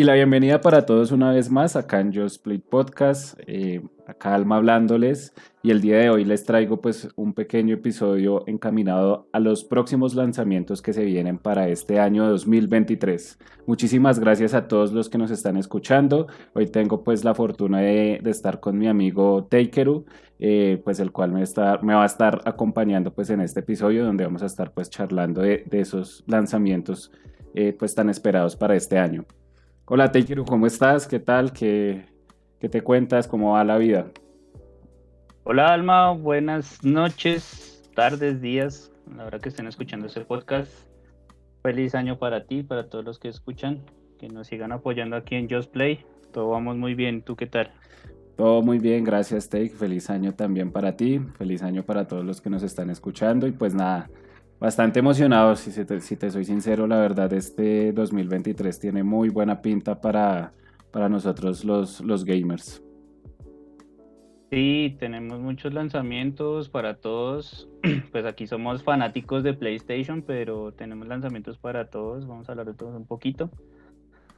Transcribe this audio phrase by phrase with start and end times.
[0.00, 4.34] Y la bienvenida para todos una vez más acá en Just Play Podcast, eh, acá
[4.34, 9.40] Alma hablándoles y el día de hoy les traigo pues un pequeño episodio encaminado a
[9.40, 13.38] los próximos lanzamientos que se vienen para este año 2023.
[13.66, 16.28] Muchísimas gracias a todos los que nos están escuchando.
[16.54, 20.06] Hoy tengo pues la fortuna de, estar con mi amigo Takeru,
[20.38, 24.06] eh, pues el cual me, está, me va a estar acompañando pues en este episodio
[24.06, 27.12] donde vamos a estar pues charlando de, esos lanzamientos
[27.54, 29.26] eh, pues tan esperados para este año.
[29.92, 31.08] Hola Takeru, ¿cómo estás?
[31.08, 31.52] ¿Qué tal?
[31.52, 32.04] ¿Qué,
[32.60, 33.26] ¿Qué te cuentas?
[33.26, 34.06] ¿Cómo va la vida?
[35.42, 40.70] Hola Alma, buenas noches, tardes, días, la hora que estén escuchando este podcast.
[41.64, 43.82] Feliz año para ti, para todos los que escuchan,
[44.20, 46.04] que nos sigan apoyando aquí en Just Play.
[46.32, 47.72] Todo vamos muy bien, ¿tú qué tal?
[48.36, 49.70] Todo muy bien, gracias Take.
[49.70, 53.50] Feliz año también para ti, feliz año para todos los que nos están escuchando y
[53.50, 54.08] pues nada,
[54.60, 59.62] Bastante emocionado, si te, si te soy sincero, la verdad, este 2023 tiene muy buena
[59.62, 60.52] pinta para,
[60.92, 62.82] para nosotros los, los gamers.
[64.50, 67.68] Sí, tenemos muchos lanzamientos para todos.
[68.12, 72.26] Pues aquí somos fanáticos de PlayStation, pero tenemos lanzamientos para todos.
[72.26, 73.50] Vamos a hablar de todos un poquito.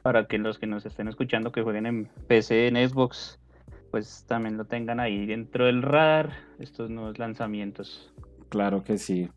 [0.03, 3.39] Para que los que nos estén escuchando que jueguen en PC, en Xbox,
[3.91, 8.13] pues también lo tengan ahí dentro del radar, estos nuevos lanzamientos.
[8.49, 9.29] Claro que sí.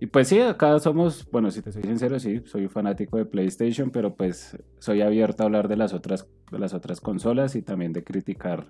[0.00, 3.90] Y pues sí, acá somos, bueno, si te soy sincero, sí, soy fanático de PlayStation,
[3.90, 7.92] pero pues soy abierto a hablar de las otras, de las otras consolas y también
[7.92, 8.66] de criticar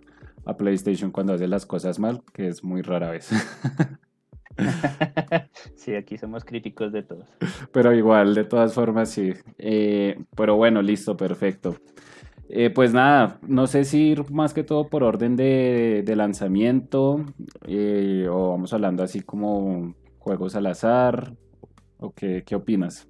[0.47, 3.29] a PlayStation cuando hace las cosas mal, que es muy rara vez.
[5.75, 7.29] sí, aquí somos críticos de todos.
[7.73, 9.35] Pero igual, de todas formas, sí.
[9.59, 11.77] Eh, pero bueno, listo, perfecto.
[12.49, 17.23] Eh, pues nada, no sé si ir más que todo por orden de, lanzamiento
[17.67, 19.95] eh, o vamos hablando así como
[20.29, 21.33] juegos al azar?
[21.97, 23.09] ¿O qué, qué opinas?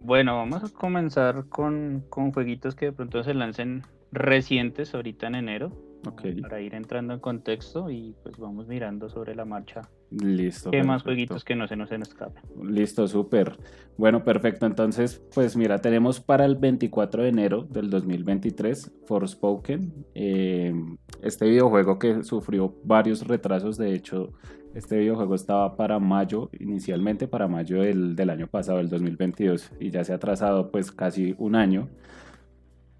[0.00, 5.36] Bueno, vamos a comenzar con, con, jueguitos que de pronto se lancen recientes ahorita en
[5.36, 5.72] enero.
[6.06, 6.38] Okay.
[6.42, 9.80] Para ir entrando en contexto y pues vamos mirando sobre la marcha.
[10.10, 10.70] Listo.
[10.70, 12.42] ¿Qué más jueguitos que no se nos escapen?
[12.62, 13.56] Listo, súper.
[13.96, 14.66] Bueno, perfecto.
[14.66, 20.04] Entonces, pues mira, tenemos para el 24 de enero del 2023 Forspoken.
[20.14, 20.74] Eh,
[21.22, 24.34] este videojuego que sufrió varios retrasos, de hecho,
[24.74, 29.90] este videojuego estaba para mayo, inicialmente para mayo del, del, año pasado, el 2022, y
[29.90, 31.88] ya se ha atrasado pues casi un año.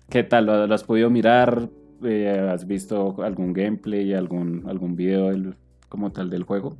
[0.09, 0.47] ¿Qué tal?
[0.47, 1.69] ¿Lo, has podido mirar?
[2.03, 5.33] Eh, ¿Has visto algún gameplay, algún, algún video
[5.89, 6.77] como tal del juego?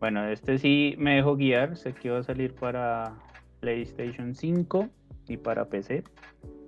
[0.00, 3.14] Bueno, este sí me dejo guiar, sé que va a salir para
[3.60, 4.88] PlayStation 5
[5.28, 6.04] y para PC,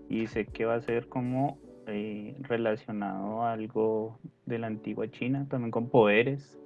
[0.08, 5.46] y sé que va a ser como eh, relacionado a algo de la antigua China,
[5.48, 6.58] también con poderes.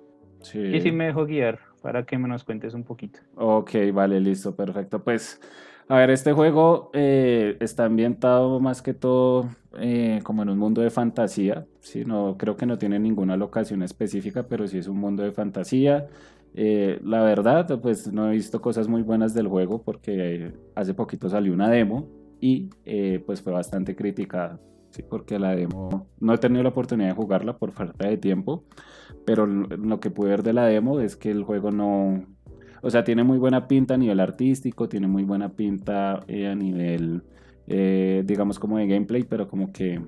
[0.55, 3.19] Y sí me dejo guiar para que me nos cuentes un poquito.
[3.35, 5.03] Ok, vale, listo, perfecto.
[5.03, 5.41] Pues,
[5.89, 10.81] a ver, este juego eh, está ambientado más que todo eh, como en un mundo
[10.81, 11.67] de fantasía.
[11.81, 12.05] ¿sí?
[12.05, 16.07] No, creo que no tiene ninguna locación específica, pero sí es un mundo de fantasía.
[16.55, 21.29] Eh, la verdad, pues no he visto cosas muy buenas del juego porque hace poquito
[21.29, 22.09] salió una demo
[22.41, 22.71] y
[23.25, 24.59] pues fue bastante criticada.
[24.93, 28.65] Sí, porque la demo no he tenido la oportunidad de jugarla por falta de tiempo,
[29.25, 32.27] pero lo que pude ver de la demo es que el juego no,
[32.83, 36.55] o sea, tiene muy buena pinta a nivel artístico, tiene muy buena pinta eh, a
[36.55, 37.23] nivel,
[37.69, 39.99] eh, digamos, como de gameplay, pero como que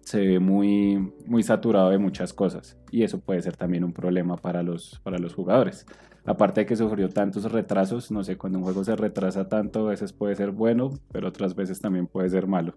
[0.00, 4.36] se ve muy, muy saturado de muchas cosas y eso puede ser también un problema
[4.36, 5.84] para los, para los jugadores.
[6.24, 9.90] Aparte de que sufrió tantos retrasos, no sé, cuando un juego se retrasa tanto, a
[9.90, 12.74] veces puede ser bueno, pero otras veces también puede ser malo.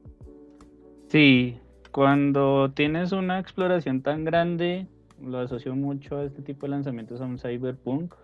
[1.12, 1.60] Sí,
[1.92, 4.88] cuando tienes una exploración tan grande,
[5.22, 8.16] lo asocio mucho a este tipo de lanzamientos a un cyberpunk,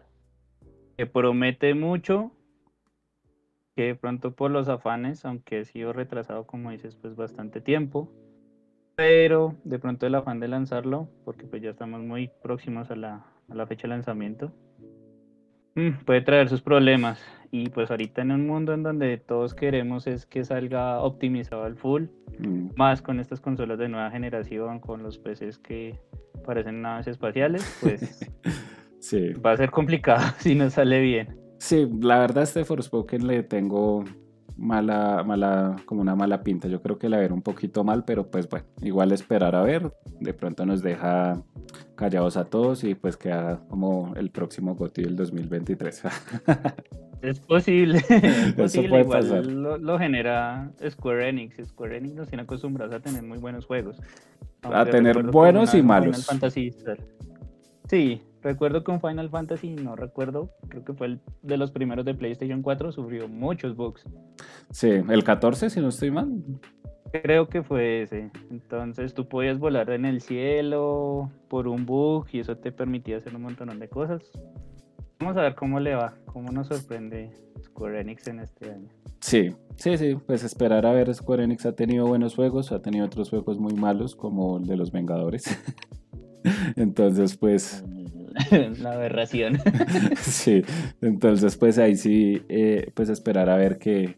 [0.96, 2.31] que promete mucho,
[3.75, 8.09] que de pronto por los afanes, aunque ha sido retrasado, como dices, pues bastante tiempo,
[8.96, 13.25] pero de pronto el afán de lanzarlo, porque pues ya estamos muy próximos a la,
[13.50, 14.54] a la fecha de lanzamiento,
[15.75, 17.22] mm, puede traer sus problemas.
[17.52, 21.75] Y pues ahorita en un mundo en donde todos queremos es que salga optimizado al
[21.75, 22.06] full,
[22.39, 22.69] mm.
[22.75, 26.00] más con estas consolas de nueva generación, con los PCs que
[26.45, 28.30] parecen naves espaciales, pues
[29.00, 29.33] sí.
[29.33, 31.39] va a ser complicado si no sale bien.
[31.60, 34.04] Sí, la verdad este Forspoken le tengo
[34.57, 36.68] mala, mala, como una mala pinta.
[36.68, 39.92] Yo creo que la ver un poquito mal, pero pues bueno, igual esperar a ver.
[40.19, 41.42] De pronto nos deja
[41.95, 46.04] callados a todos y pues queda como el próximo GOTY del 2023.
[47.22, 49.02] Es posible, es posible.
[49.02, 51.58] Igual Lo, genera Square Enix.
[51.68, 53.98] Square Enix nos tiene acostumbrados a tener muy buenos juegos.
[54.62, 56.28] a tener buenos y malos.
[57.90, 62.14] Sí, Recuerdo con Final Fantasy, no recuerdo, creo que fue el de los primeros de
[62.14, 64.06] PlayStation 4, sufrió muchos bugs.
[64.70, 66.30] Sí, el 14, si no estoy mal.
[67.24, 68.31] Creo que fue ese.
[68.52, 73.36] Entonces tú podías volar en el cielo por un bug y eso te permitía hacer
[73.36, 74.22] un montón de cosas.
[75.19, 77.31] Vamos a ver cómo le va, cómo nos sorprende
[77.64, 78.88] Square Enix en este año.
[79.19, 81.14] Sí, sí, sí, pues esperar a ver.
[81.14, 84.78] Square Enix ha tenido buenos juegos, ha tenido otros juegos muy malos como el de
[84.78, 85.46] los Vengadores.
[86.75, 87.84] Entonces, pues...
[88.80, 89.58] La aberración.
[90.22, 90.62] sí,
[91.02, 94.18] entonces pues ahí sí, eh, pues esperar a ver qué,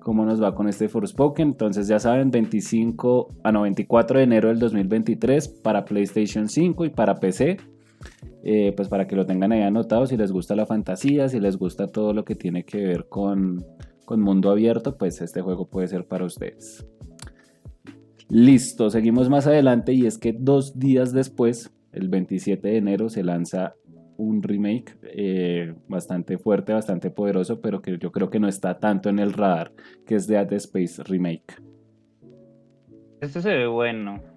[0.00, 1.48] cómo nos va con este Forspoken.
[1.48, 7.14] Entonces ya saben, 25 a 94 de enero del 2023 para PlayStation 5 y para
[7.14, 7.56] PC.
[8.44, 11.56] Eh, pues para que lo tengan ahí anotado, si les gusta la fantasía, si les
[11.56, 13.64] gusta todo lo que tiene que ver con,
[14.04, 16.86] con mundo abierto, pues este juego puede ser para ustedes.
[18.28, 23.22] Listo, seguimos más adelante y es que dos días después, el 27 de enero, se
[23.22, 23.74] lanza
[24.16, 29.08] un remake eh, bastante fuerte, bastante poderoso, pero que yo creo que no está tanto
[29.08, 29.72] en el radar,
[30.06, 31.56] que es Dead Space Remake.
[33.20, 34.31] Este se ve bueno.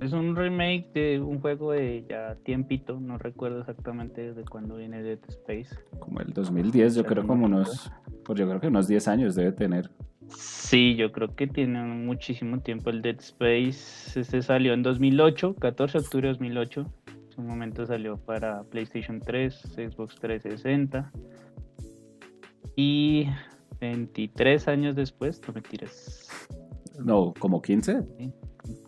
[0.00, 5.02] Es un remake de un juego de ya tiempito, no recuerdo exactamente desde cuándo viene
[5.02, 5.76] Dead Space.
[5.98, 7.90] Como el 2010, yo creo como unos,
[8.24, 9.90] pues yo creo que unos 10 años debe tener.
[10.28, 14.20] Sí, yo creo que tiene muchísimo tiempo el Dead Space.
[14.20, 16.86] Este salió en 2008, 14 de octubre de 2008.
[17.06, 21.12] En su momento salió para PlayStation 3, Xbox 360.
[22.76, 23.26] Y
[23.80, 26.28] 23 años después, no mentiras.
[26.98, 28.02] No, como 15.
[28.18, 28.32] Sí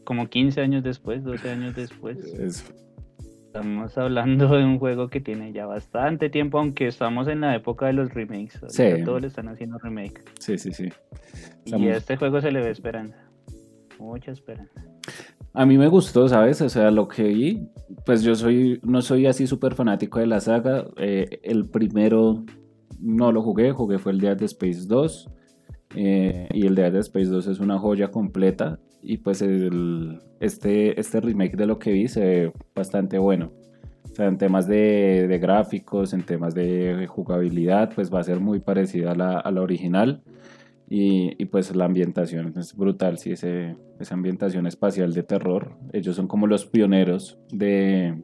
[0.05, 2.19] como 15 años después, 12 años después.
[3.57, 7.87] Estamos hablando de un juego que tiene ya bastante tiempo, aunque estamos en la época
[7.87, 8.61] de los remakes.
[8.69, 8.85] Sí.
[9.05, 10.23] Todos le están haciendo remake.
[10.39, 10.91] Sí, sí, sí.
[11.65, 13.17] Y a este juego se le ve esperanza.
[13.99, 14.85] Mucha esperanza.
[15.55, 16.61] A mí me gustó, ¿sabes?
[16.61, 17.69] O sea, lo que vi,
[18.05, 20.85] pues yo soy, no soy así súper fanático de la saga.
[20.99, 22.45] Eh, el primero
[23.01, 25.31] no lo jugué, jugué fue el Dead Space 2.
[25.95, 31.21] Eh, y el Dead Space 2 es una joya completa y pues el, este, este
[31.21, 33.53] remake de lo que vi se bastante bueno.
[34.05, 38.61] O sea, en temas de, gráficos, en temas de jugabilidad, pues va a ser muy
[38.61, 40.23] parecida a la, a la original.
[40.89, 45.77] Y, y, pues la ambientación es brutal, sí, ese, esa ambientación espacial de terror.
[45.93, 48.23] Ellos son como los pioneros de,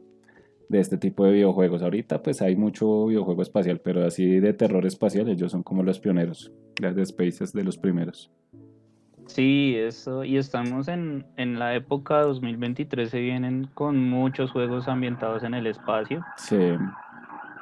[0.69, 1.81] de este tipo de videojuegos.
[1.81, 5.99] Ahorita pues hay mucho videojuego espacial, pero así de terror espacial ellos son como los
[5.99, 6.51] pioneros.
[6.81, 8.31] Las de Space es de los primeros.
[9.27, 15.43] Sí, eso, y estamos en, en la época 2023, se vienen con muchos juegos ambientados
[15.43, 16.23] en el espacio.
[16.37, 16.75] Sí.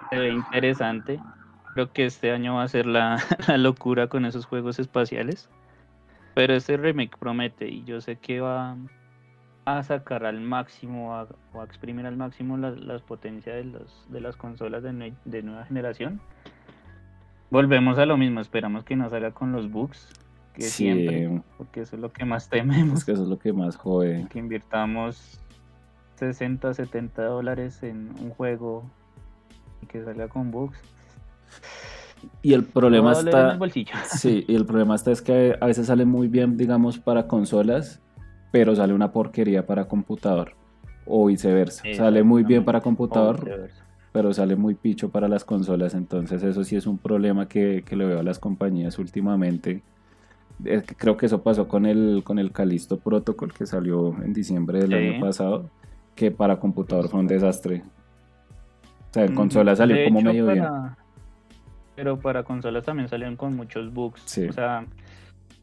[0.10, 1.20] Se ve interesante.
[1.74, 3.18] Creo que este año va a ser la,
[3.48, 5.50] la locura con esos juegos espaciales.
[6.34, 8.78] Pero este remake promete y yo sé que va
[9.66, 11.14] a sacar al máximo
[11.54, 15.66] o a exprimir al máximo las, potencias de, los, de las consolas de, de nueva
[15.66, 16.22] generación.
[17.50, 20.10] Volvemos a lo mismo, esperamos que no salga con los bugs
[20.54, 23.00] que siempre, porque eso es lo que más tememos.
[23.00, 24.28] Es que eso es lo que más jode.
[24.30, 25.40] Que invirtamos
[26.16, 28.84] 60, 70 dólares en un juego
[29.82, 30.78] y que salga con bugs.
[32.42, 33.58] Y el problema está.
[34.06, 38.02] Sí, y el problema está es que a veces sale muy bien, digamos, para consolas,
[38.52, 40.54] pero sale una porquería para computador.
[41.06, 41.84] O viceversa.
[41.96, 43.72] Sale muy bien para computador,
[44.12, 45.96] pero sale muy picho para las consolas.
[45.96, 49.82] Entonces, eso sí es un problema que, que le veo a las compañías últimamente
[50.98, 54.94] creo que eso pasó con el, con el Calisto Protocol que salió en diciembre del
[54.94, 55.70] año pasado,
[56.16, 57.84] que para computador fue un desastre.
[59.10, 60.66] O sea, en consolas salió como medio bien.
[61.96, 64.22] Pero para consolas también salieron con muchos bugs.
[64.50, 64.86] O sea,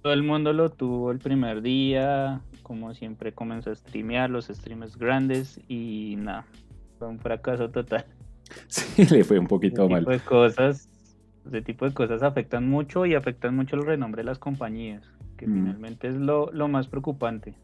[0.02, 4.96] todo el mundo lo tuvo el primer día, como siempre comenzó a streamear los streams
[4.96, 6.46] grandes y nada,
[6.98, 8.04] fue un fracaso total.
[8.68, 10.06] Sí, le fue un poquito mal.
[10.06, 10.88] Tipo cosas
[11.48, 15.02] ese tipo de cosas afectan mucho y afectan mucho el renombre de las compañías,
[15.36, 15.54] que mm.
[15.54, 17.54] finalmente es lo, más preocupante.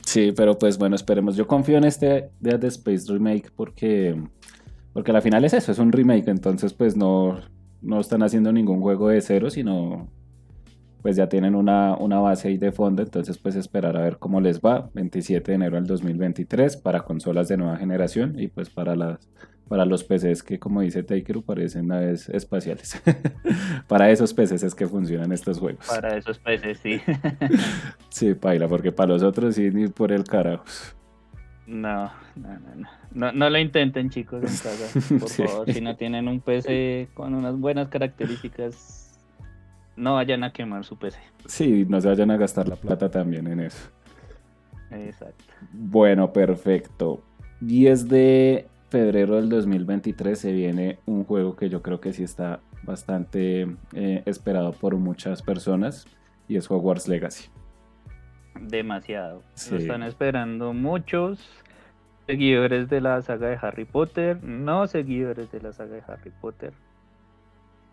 [0.00, 1.36] Sí, pero pues bueno, esperemos.
[1.36, 4.20] Yo confío en este Dead Space Remake porque,
[4.92, 7.40] porque al final es eso, es un remake, entonces pues no,
[7.82, 10.08] no están haciendo ningún juego de cero, sino
[11.02, 14.40] pues ya tienen una, una, base ahí de fondo, entonces pues esperar a ver cómo
[14.40, 14.88] les va.
[14.94, 19.28] 27 de enero del 2023 para consolas de nueva generación y pues para las
[19.68, 23.00] para los PCs que como dice Takeru parecen naves espaciales.
[23.88, 25.86] para esos PCs es que funcionan estos juegos.
[25.86, 27.00] Para esos PCs, sí.
[28.08, 30.64] sí, paila, porque para los otros sí ni por el carajo.
[31.66, 33.32] No, no, no, no.
[33.32, 35.00] No, lo intenten, chicos, en casa.
[35.18, 39.04] Por favor, si no tienen un PC con unas buenas características
[39.96, 41.18] no vayan a quemar su PC.
[41.46, 43.88] Sí, no se vayan a gastar la plata también en eso.
[44.90, 45.44] Exacto.
[45.72, 47.22] Bueno, perfecto.
[47.60, 52.60] 10 de febrero del 2023 se viene un juego que yo creo que sí está
[52.84, 56.06] bastante eh, esperado por muchas personas
[56.46, 57.50] y es Hogwarts Legacy.
[58.60, 59.42] Demasiado.
[59.68, 61.44] Lo están esperando muchos
[62.28, 66.72] seguidores de la saga de Harry Potter, no seguidores de la saga de Harry Potter.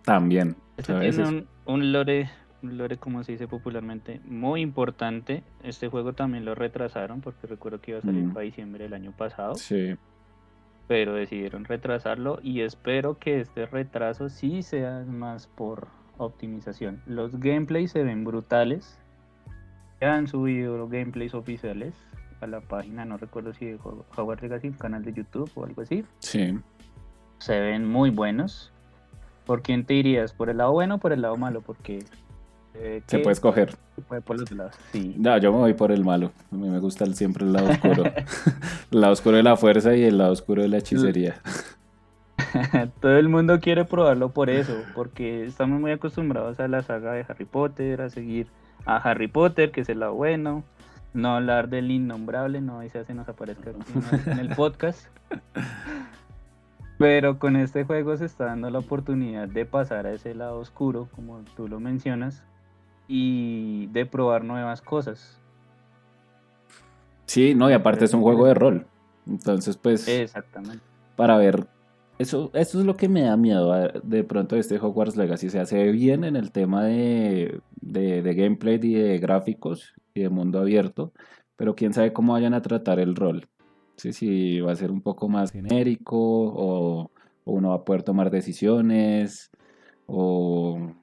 [0.03, 0.55] También.
[0.77, 2.29] Este tiene un, lore,
[2.61, 5.41] un lore, como se dice popularmente, muy importante.
[5.63, 9.13] Este juego también lo retrasaron porque recuerdo que iba a salir para diciembre del año
[9.17, 9.55] pasado.
[9.55, 9.95] Sí.
[10.87, 17.01] Pero decidieron retrasarlo y espero que este retraso sí sea más por optimización.
[17.05, 18.97] Los gameplays se ven brutales.
[20.01, 21.93] Ya han subido los gameplays oficiales
[22.41, 23.79] a la página, no recuerdo si de
[24.15, 26.03] Hogwarts Legacy, canal de YouTube o algo así.
[26.19, 26.59] Sí.
[27.37, 28.73] Se ven muy buenos.
[29.45, 30.33] ¿Por quién te irías?
[30.33, 31.61] ¿Por el lado bueno o por el lado malo?
[31.61, 31.99] Porque.
[32.83, 33.75] Eh, se puede escoger.
[33.95, 35.15] Se puede por los lados, sí.
[35.19, 36.31] No, yo me voy por el malo.
[36.51, 38.03] A mí me gusta siempre el lado oscuro.
[38.91, 41.35] el lado oscuro de la fuerza y el lado oscuro de la hechicería.
[42.99, 47.23] Todo el mundo quiere probarlo por eso, porque estamos muy acostumbrados a la saga de
[47.29, 48.47] Harry Potter, a seguir
[48.85, 50.63] a Harry Potter, que es el lado bueno,
[51.13, 53.71] no hablar del innombrable, no se hace nos aparezca
[54.25, 55.05] en el podcast.
[56.97, 61.09] Pero con este juego se está dando la oportunidad de pasar a ese lado oscuro,
[61.15, 62.43] como tú lo mencionas,
[63.13, 65.37] y de probar nuevas cosas.
[67.25, 68.87] Sí, no, y aparte es un juego de rol.
[69.27, 70.07] Entonces, pues.
[70.07, 70.81] Exactamente.
[71.17, 71.67] Para ver.
[72.19, 75.49] Eso, eso es lo que me da miedo de pronto de este Hogwarts Legacy.
[75.49, 80.29] Se hace bien en el tema de, de, de gameplay y de gráficos y de
[80.29, 81.11] mundo abierto,
[81.57, 83.49] pero quién sabe cómo vayan a tratar el rol.
[83.97, 87.11] Sí, si va a ser un poco más genérico o,
[87.43, 89.51] uno va a poder tomar decisiones
[90.05, 90.93] o,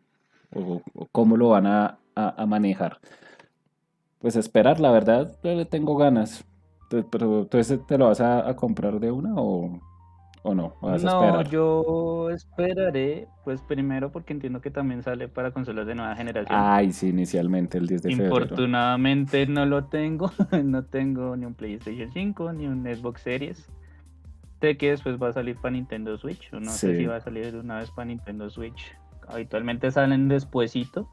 [1.12, 1.98] cómo lo van a,
[2.46, 2.98] manejar.
[4.18, 6.44] Pues esperar, la verdad, le tengo ganas.
[6.90, 9.78] Pero tú te lo vas a comprar de una o,
[10.42, 10.74] ¿O no?
[10.80, 16.58] no, yo esperaré, pues primero porque entiendo que también sale para consolas de nueva generación.
[16.58, 18.42] Ay, sí, inicialmente el 10 de febrero.
[18.42, 20.30] Infortunadamente no lo tengo,
[20.64, 23.70] no tengo ni un PlayStation 5 ni un Xbox Series.
[24.60, 27.20] Sé que después va a salir para Nintendo Switch, o no sé si va a
[27.20, 28.96] salir de una vez para Nintendo Switch.
[29.28, 31.08] Habitualmente salen despuesito.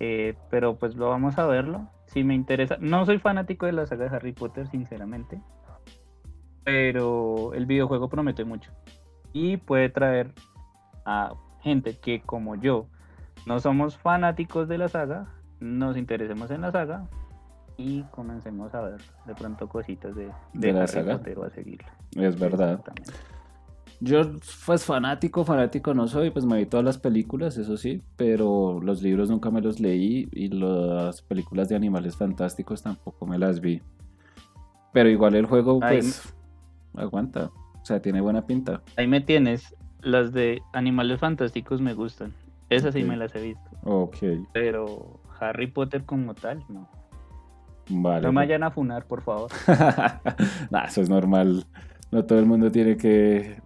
[0.00, 1.88] Eh, pero pues lo vamos a verlo.
[2.06, 2.76] Si me interesa.
[2.80, 5.40] No soy fanático de la saga de Harry Potter, sinceramente
[6.64, 8.72] pero el videojuego promete mucho
[9.32, 10.32] y puede traer
[11.04, 12.86] a gente que como yo
[13.46, 15.26] no somos fanáticos de la saga,
[15.60, 17.06] nos interesemos en la saga
[17.76, 20.32] y comencemos a ver de pronto cositas de,
[20.72, 21.92] la saga a seguirla.
[22.16, 22.80] Es verdad.
[24.04, 24.20] Yo,
[24.66, 29.02] pues fanático, fanático no soy, pues me vi todas las películas, eso sí, pero los
[29.02, 33.80] libros nunca me los leí y las películas de animales fantásticos tampoco me las vi.
[34.92, 36.34] Pero igual el juego, pues,
[36.94, 37.50] aguanta.
[37.80, 38.82] O sea, tiene buena pinta.
[38.96, 39.74] Ahí me tienes.
[40.02, 42.34] Las de Animales Fantásticos me gustan.
[42.68, 43.70] Esas sí me las he visto.
[43.84, 44.16] Ok.
[44.52, 46.88] Pero Harry Potter como tal, no.
[47.88, 48.26] Vale.
[48.26, 49.50] No me vayan a funar, por favor.
[50.70, 51.66] nah, eso es normal.
[52.10, 53.60] No todo el mundo tiene que.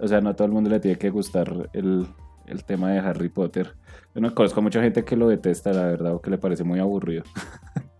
[0.00, 2.06] O sea, no todo el mundo le tiene que gustar el,
[2.46, 3.74] el tema de Harry Potter.
[4.14, 6.80] Yo no conozco mucha gente que lo detesta, la verdad, o que le parece muy
[6.80, 7.24] aburrido.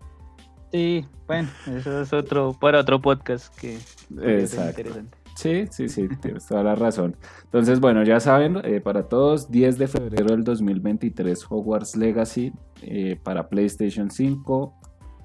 [0.73, 5.15] Sí, bueno, eso es otro, para otro podcast que es interesante.
[5.35, 7.15] Sí, sí, sí, tienes toda la razón.
[7.43, 13.19] Entonces, bueno, ya saben, eh, para todos, 10 de febrero del 2023, Hogwarts Legacy eh,
[13.21, 14.73] para PlayStation 5,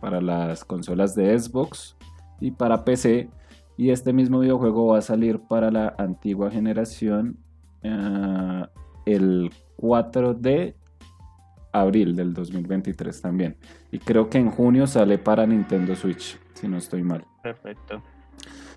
[0.03, 1.97] para las consolas de Xbox
[2.41, 3.31] y para PC.
[3.79, 7.39] Y este mismo videojuego va a salir para la antigua generación
[7.83, 8.67] eh,
[9.07, 10.75] el 4 de
[11.73, 13.57] abril del 2023 también.
[13.93, 17.25] Y creo que en junio sale para Nintendo Switch, si no estoy mal.
[17.41, 18.03] Perfecto.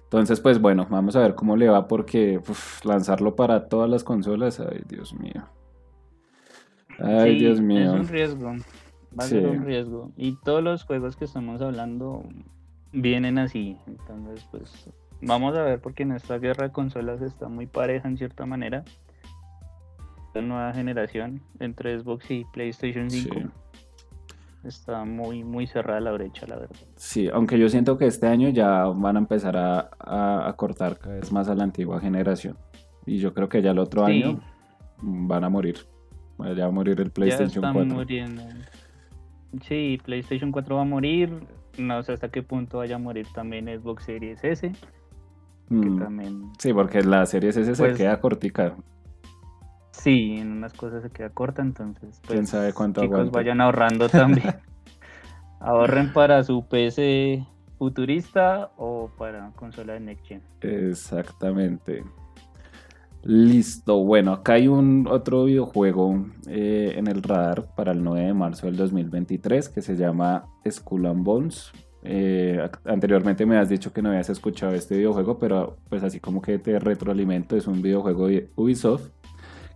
[0.03, 2.39] Entonces, pues bueno, vamos a ver cómo le va porque
[2.83, 5.47] lanzarlo para todas las consolas, ay Dios mío.
[6.99, 7.95] Ay Dios mío.
[7.95, 8.51] Es un riesgo.
[9.19, 10.11] Va a ser un riesgo.
[10.15, 12.23] Y todos los juegos que estamos hablando
[12.91, 13.77] vienen así.
[13.87, 14.89] Entonces, pues
[15.21, 18.83] vamos a ver porque en esta guerra de consolas está muy pareja en cierta manera
[20.39, 23.35] nueva generación entre Xbox y PlayStation 5.
[24.63, 26.75] Está muy, muy cerrada la brecha, la verdad.
[26.95, 31.31] Sí, aunque yo siento que este año ya van a empezar a, cortar cada vez
[31.31, 32.55] más a la antigua generación.
[33.05, 34.39] Y yo creo que ya el otro año
[35.01, 35.77] van a morir.
[36.39, 37.93] Ya va a morir el PlayStation ya 4.
[37.93, 38.43] Muriendo.
[39.63, 41.41] Sí, PlayStation 4 va a morir.
[41.77, 44.71] No sé hasta qué punto vaya a morir también Xbox Series S.
[45.69, 45.99] Mm.
[45.99, 46.51] También...
[46.57, 48.75] Sí, porque la Series S se pues queda cortica.
[49.91, 52.19] Sí, en unas cosas se queda corta, entonces.
[52.21, 54.55] Pues, ¿Quién sabe cuánto chicos, vayan ahorrando también.
[55.59, 57.45] Ahorren para su PC
[57.77, 60.41] futurista o para consola de Next Gen.
[60.61, 62.03] Exactamente.
[63.23, 68.33] Listo, bueno, acá hay un otro videojuego eh, en el radar para el 9 de
[68.33, 71.71] marzo del 2023 que se llama Skull and Bones.
[72.03, 76.41] Eh, anteriormente me has dicho que no habías escuchado este videojuego, pero pues así como
[76.41, 79.09] que te retroalimento, es un videojuego de Ubisoft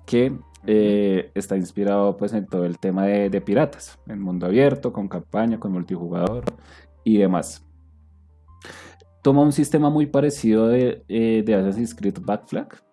[0.08, 0.36] que
[0.66, 5.60] eh, está inspirado pues en todo el tema de, piratas, en mundo abierto, con campaña,
[5.60, 6.46] con multijugador
[7.04, 7.64] y demás.
[9.22, 12.85] Toma un sistema muy parecido de, de Assassin's Creed Backflag,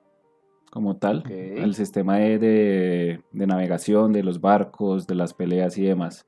[0.72, 6.26] como tal, el sistema de, navegación, de los barcos, de las peleas y demás.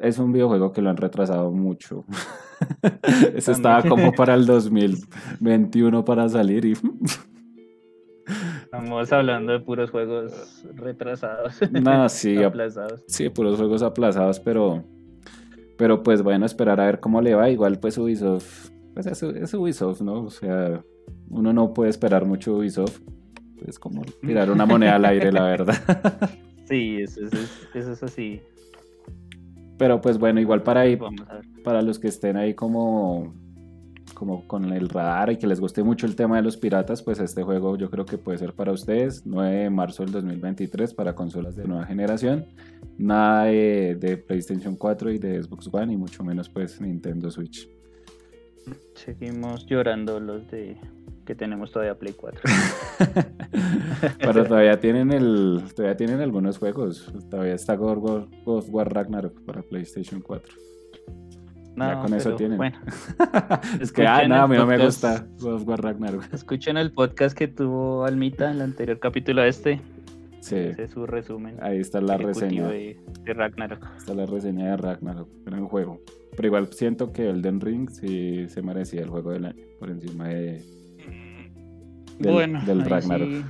[0.00, 2.04] Es un videojuego que lo han retrasado mucho.
[3.36, 6.72] Eso estaba como para el 2021 para salir y...
[8.64, 11.60] Estamos hablando de puros juegos retrasados.
[11.70, 13.04] No, sí, aplazados.
[13.06, 14.82] Sí, puros juegos aplazados, pero,
[15.76, 17.48] pero pues bueno, esperar a ver cómo le va.
[17.48, 20.24] Igual pues Ubisoft, pues es, es Ubisoft, ¿no?
[20.24, 20.82] O sea,
[21.30, 23.00] uno no puede esperar mucho Ubisoft
[23.66, 26.30] es como tirar una moneda al aire, la verdad.
[26.68, 27.22] Sí, eso,
[27.74, 28.42] es así.
[29.78, 30.98] Pero pues bueno, igual para ahí,
[31.64, 33.32] para los que estén ahí como,
[34.12, 37.20] como con el radar y que les guste mucho el tema de los piratas, pues
[37.20, 39.24] este juego yo creo que puede ser para ustedes.
[39.24, 42.44] 9 de marzo del 2023 para consolas de nueva generación.
[42.98, 47.66] Nada de, de PlayStation 4 y de Xbox One y mucho menos pues Nintendo Switch.
[48.94, 50.76] Seguimos llorando los de
[51.28, 52.40] que tenemos todavía Play 4.
[54.18, 57.12] Pero todavía tienen el todavía tienen algunos juegos.
[57.30, 60.54] Todavía está God of War Ragnarok para PlayStation 4.
[61.76, 62.56] ya con eso tienen.
[62.56, 62.78] Bueno,
[63.80, 66.32] es que, ah, no, a mí no me gusta God War Ragnarok.
[66.32, 69.82] Escuchen el podcast que tuvo Almita en el anterior capítulo este.
[70.40, 70.56] Sí.
[70.56, 71.58] Ese es su resumen.
[71.60, 72.68] Ahí está la reseña.
[72.68, 73.86] De, de, Ragnarok.
[73.98, 76.00] Está la reseña de Ragnarok, gran juego.
[76.34, 80.28] Pero igual siento que Elden Ring sí se merecía el juego del año por encima
[80.28, 80.77] de
[82.18, 83.44] del, bueno, del Ragnarok.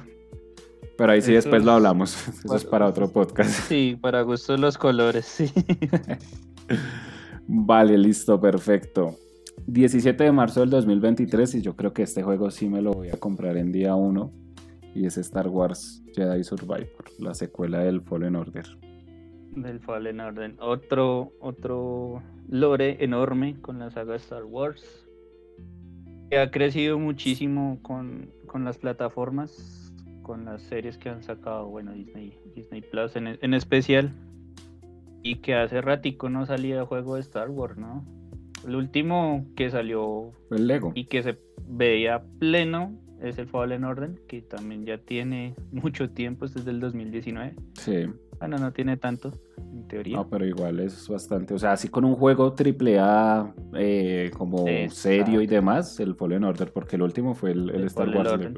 [0.98, 2.28] Pero ahí sí después lo hablamos.
[2.44, 3.50] Eso es para otro podcast.
[3.68, 5.52] Sí, para gustos los colores, sí.
[7.46, 9.14] vale, listo, perfecto.
[9.66, 13.10] 17 de marzo del 2023 y yo creo que este juego sí me lo voy
[13.10, 14.32] a comprar en día 1
[14.94, 18.66] y es Star Wars Jedi Survivor, la secuela del Fallen Order.
[19.54, 20.54] Del Fallen Order.
[20.58, 25.07] Otro, otro lore enorme con la saga Star Wars.
[26.30, 31.92] Que ha crecido muchísimo con, con las plataformas, con las series que han sacado, bueno,
[31.92, 34.12] Disney, Disney Plus en, en especial,
[35.22, 38.04] y que hace ratico no salía juego de Star Wars, ¿no?
[38.66, 44.14] El último que salió el Lego y que se veía pleno es el Fallen Order,
[44.26, 47.54] que también ya tiene mucho tiempo, es desde el 2019.
[47.74, 48.06] Sí.
[48.38, 50.16] Bueno, no tiene tanto, en teoría.
[50.16, 51.54] No, pero igual es bastante.
[51.54, 56.44] O sea, así con un juego triple A eh, como serio y demás, el Fallen
[56.44, 58.52] Order, porque el último fue el, Star Wars.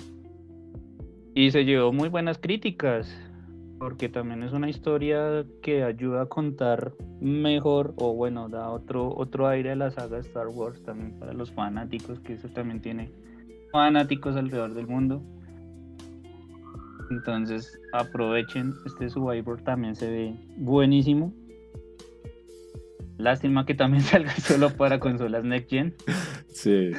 [1.35, 3.11] Y se llevó muy buenas críticas,
[3.79, 9.49] porque también es una historia que ayuda a contar mejor, o bueno, da otro, otro
[9.49, 13.11] aire a la saga Star Wars también para los fanáticos, que eso también tiene
[13.73, 15.23] fanáticos alrededor del mundo.
[17.11, 21.33] Entonces aprovechen, este Survivor también se ve buenísimo.
[23.19, 25.95] Lástima que también salga solo para consolas Next Gen.
[26.49, 26.93] Sí.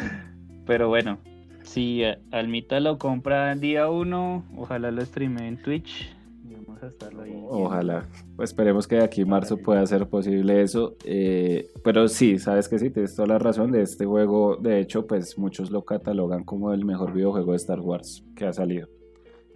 [0.65, 1.17] Pero bueno,
[1.63, 6.13] si Almita lo compra día uno, ojalá lo streame en Twitch.
[6.43, 7.33] vamos a estarlo ahí.
[7.47, 8.07] Ojalá.
[8.35, 10.95] Pues esperemos que de aquí marzo pueda ser posible eso.
[11.05, 14.57] Eh, pero sí, sabes que sí, tienes toda la razón de este juego.
[14.57, 18.53] De hecho, pues muchos lo catalogan como el mejor videojuego de Star Wars que ha
[18.53, 18.87] salido.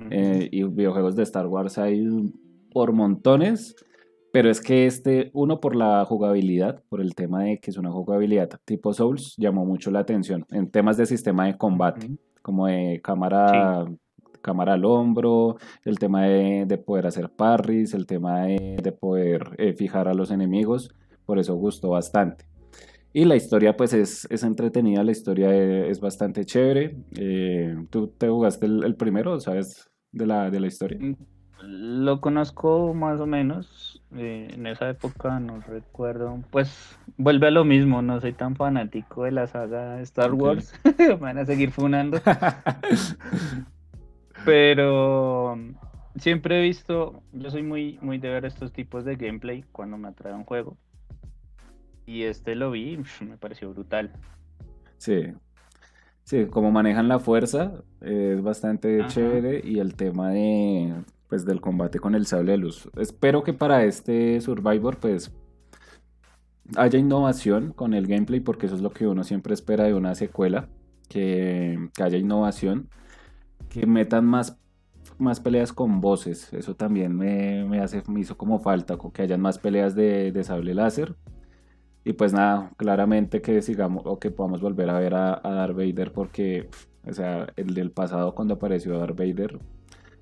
[0.10, 2.34] Eh, y videojuegos de Star Wars hay
[2.72, 3.76] por montones,
[4.32, 7.92] pero es que este, uno por la jugabilidad, por el tema de que es una
[7.92, 13.00] jugabilidad tipo Souls, llamó mucho la atención en temas de sistema de combate, como de
[13.02, 13.86] cámara,
[14.42, 20.08] cámara al hombro, el tema de, poder hacer parries, el tema de, poder eh, fijar
[20.08, 20.94] a los enemigos,
[21.26, 22.46] por eso gustó bastante.
[23.16, 26.98] Y la historia pues es, es entretenida, la historia e, es, bastante chévere.
[27.18, 31.00] Eh, ¿Tú te jugaste el, primero, sabes de la, de la historia?
[31.00, 31.16] Mm,
[32.04, 34.04] lo conozco más o menos.
[34.18, 36.44] Eh, en esa época no recuerdo.
[36.52, 40.74] Pues vuelve a lo mismo, no soy tan fanático de la saga Star Wars.
[41.00, 42.20] Me van a seguir funando.
[44.44, 45.58] Pero
[46.18, 50.10] siempre he visto, yo soy muy, muy de ver estos tipos de gameplay cuando me
[50.10, 50.76] atrae un juego.
[52.06, 54.12] Y este lo vi, me pareció brutal.
[54.98, 55.34] Sí.
[56.24, 60.94] Sí, como manejan la fuerza es bastante chévere y el tema de
[61.28, 62.90] pues del combate con el sable de luz.
[62.98, 65.32] Espero que para este Survivor pues
[66.76, 70.16] haya innovación con el gameplay, porque eso es lo que uno siempre espera de una
[70.16, 70.68] secuela,
[71.10, 72.90] que, haya innovación,
[73.70, 74.58] que metan más,
[75.18, 79.60] más peleas con voces, eso también me, hace, me hizo como falta, que hayan más
[79.60, 81.16] peleas de, de sable láser.
[82.06, 85.76] Y pues nada, claramente que sigamos o que podamos volver a ver a, a Darth
[85.76, 86.70] Vader porque,
[87.04, 89.60] o sea, el del pasado cuando apareció Darth Vader,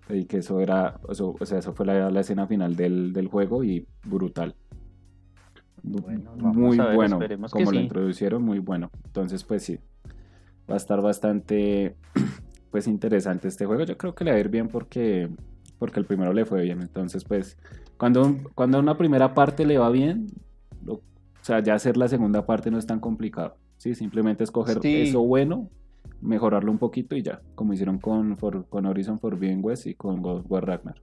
[0.10, 3.86] y que eso era, eso, o sea, eso fue la, escena final del, juego y
[4.06, 4.56] brutal.
[5.84, 7.20] muy bueno,
[7.52, 8.90] como lo introducieron, muy bueno.
[9.06, 9.80] Entonces, pues sí,
[10.70, 11.96] va a estar bastante,
[12.72, 13.84] pues interesante este juego.
[13.84, 15.30] Yo creo que le va a ir bien porque,
[15.80, 16.82] porque el primero le fue bien.
[16.82, 17.58] Entonces, pues,
[17.98, 20.28] cuando, cuando una primera parte le va bien,
[21.44, 23.58] o sea, ya hacer la segunda parte no es tan complicado.
[23.76, 25.70] Sí, simplemente escoger eso bueno
[26.22, 28.38] mejorarlo un poquito y ya, como hicieron con,
[28.70, 30.96] con Horizon Forbidden West y con God War Ragnar.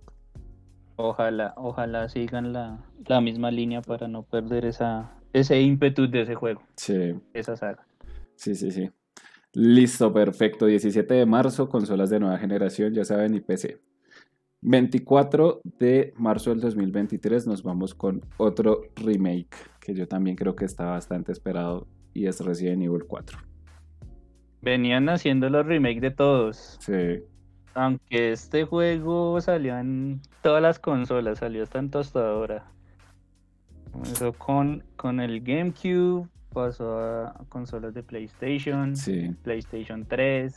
[0.97, 2.79] Ojalá, ojalá sigan la,
[3.21, 6.63] misma línea para no perder esa, ese ímpetu de ese juego.
[6.75, 7.15] Sí.
[7.35, 7.87] Esa saga.
[8.37, 8.91] Sí, sí, sí.
[9.53, 10.65] Listo, perfecto.
[10.65, 13.79] 17 de marzo, consolas de nueva generación, ya saben, y PC.
[14.63, 19.49] 24 de marzo del 2023 nos vamos con otro remake
[19.91, 23.39] que yo también creo que está bastante esperado y es Resident Evil 4.
[24.63, 26.79] Venían haciendo los remakes de todos.
[26.81, 27.25] Sí.
[27.75, 32.71] Aunque este juego salió en todas las consolas, salió hasta en tostadora.
[33.91, 38.95] Comenzó con, con el GameCube, pasó a consolas de PlayStation,
[39.43, 40.55] PlayStation 3,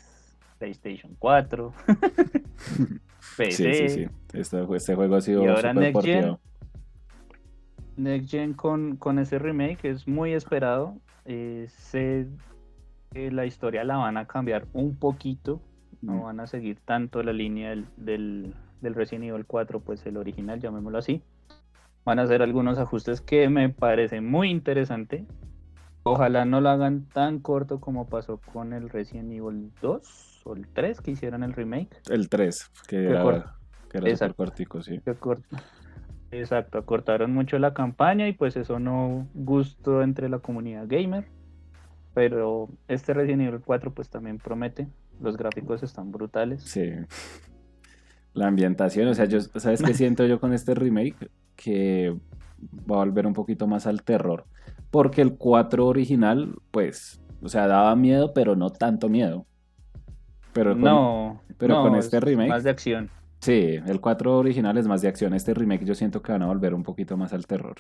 [0.60, 3.00] PlayStation 4, PC.
[3.34, 4.08] Sí, sí, sí.
[4.34, 6.38] Este, este, juego ha sido y ahora Next Gen,
[7.98, 10.98] Next Gen con, con ese remake es muy esperado.
[11.26, 12.28] Eh, se
[13.14, 15.62] la historia la van a cambiar un poquito,
[16.02, 16.24] no mm.
[16.24, 20.60] van a seguir tanto la línea del, del, del, Resident Evil 4, pues el original,
[20.60, 21.22] llamémoslo así.
[22.06, 25.26] Van a hacer algunos ajustes que me parecen muy interesante.
[26.04, 30.68] Ojalá no lo hagan tan corto como pasó con el Resident Evil 2 o el
[30.68, 32.02] 3 que hicieron el remake.
[32.10, 33.56] El 3, que, era,
[33.90, 35.00] que era cortico, sí.
[36.34, 41.26] Exacto, acortaron mucho la campaña y pues eso no gustó entre la comunidad gamer.
[42.14, 44.88] Pero este Resident Evil 4 pues también promete.
[45.22, 46.64] Los gráficos están brutales.
[46.64, 46.90] Sí.
[48.34, 51.30] La ambientación, o sea, yo, ¿sabes qué siento yo con este remake?
[51.56, 52.16] Que
[52.72, 54.46] va a volver un poquito más al terror.
[54.90, 59.46] Porque el 4 original, pues, o sea, daba miedo, pero no tanto miedo.
[60.52, 62.50] Pero no, pero con este remake.
[62.50, 63.10] Más de acción.
[63.44, 65.34] Sí, el 4 original es más de acción.
[65.34, 67.76] Este remake yo siento que van a volver un poquito más al terror.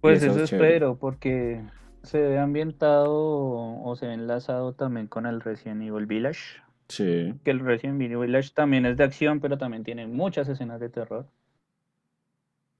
[0.00, 1.60] Pues eso, espero, porque
[2.02, 6.60] se ve ambientado o se ve enlazado también con el Resident Evil Village.
[6.88, 7.34] Sí.
[7.44, 10.88] Que el Resident Evil Village también es de acción, pero también tiene muchas escenas de
[10.88, 11.26] terror.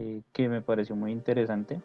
[0.00, 1.80] Eh, que me pareció muy interesante.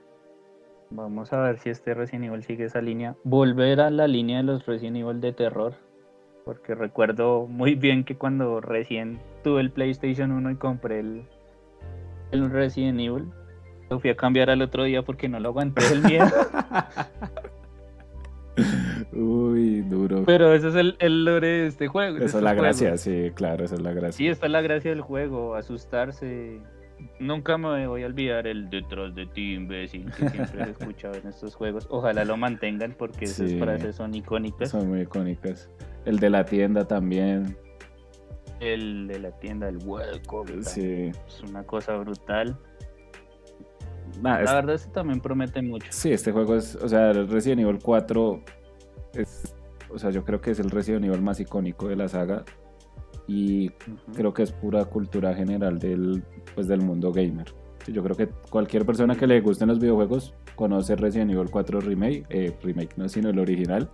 [0.89, 3.15] Vamos a ver si este Resident Evil sigue esa línea.
[3.23, 5.75] Volver a la línea de los Resident Evil de terror.
[6.45, 11.23] Porque recuerdo muy bien que cuando recién tuve el PlayStation 1 y compré el,
[12.31, 13.31] el Resident Evil,
[13.89, 16.27] lo fui a cambiar al otro día porque no lo aguanté el miedo.
[19.11, 20.23] Uy, duro.
[20.25, 22.17] Pero ese es el, el lore de este juego.
[22.17, 24.11] Esa es la gracia, sí, claro, esa es la gracia.
[24.11, 26.61] Sí, esta es la gracia del juego, asustarse.
[27.19, 31.27] Nunca me voy a olvidar el detrás de ti, imbécil, que siempre he escuchado en
[31.27, 31.87] estos juegos.
[31.89, 34.69] Ojalá lo mantengan porque esas frases son icónicas.
[34.69, 35.69] Son muy icónicas.
[36.05, 37.57] El de la tienda también.
[38.59, 40.63] El de la tienda, el welcome.
[40.63, 41.11] Sí.
[41.27, 42.57] Es una cosa brutal
[44.21, 45.87] la verdad, este también promete mucho.
[45.89, 48.43] Sí, este juego es, o sea, el Resident Evil 4
[49.13, 49.55] es,
[49.89, 52.43] o sea, yo creo que es el Resident Evil más icónico de la saga
[53.27, 53.69] y
[54.15, 57.53] creo que es pura cultura general del, pues, del mundo gamer.
[57.87, 62.25] Yo creo que cualquier persona que le gusten los videojuegos conoce Resident Evil 4 Remake,
[62.29, 63.89] eh, remake no, sino el original,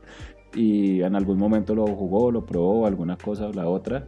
[0.56, 4.08] y en algún momento lo jugó, lo probó, alguna cosa o la otra,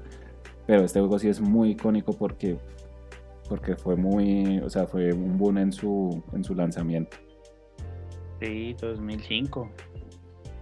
[0.65, 2.57] pero este juego sí es muy icónico porque
[3.49, 7.17] porque fue muy, o sea, fue un boom en su, en su lanzamiento.
[8.39, 9.69] Sí, 2005.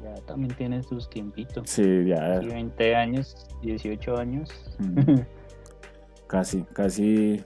[0.04, 1.70] Ya también tiene sus tiempitos.
[1.70, 2.40] Sí, ya.
[2.40, 4.50] 20 años, 18 años.
[6.28, 7.44] casi, casi,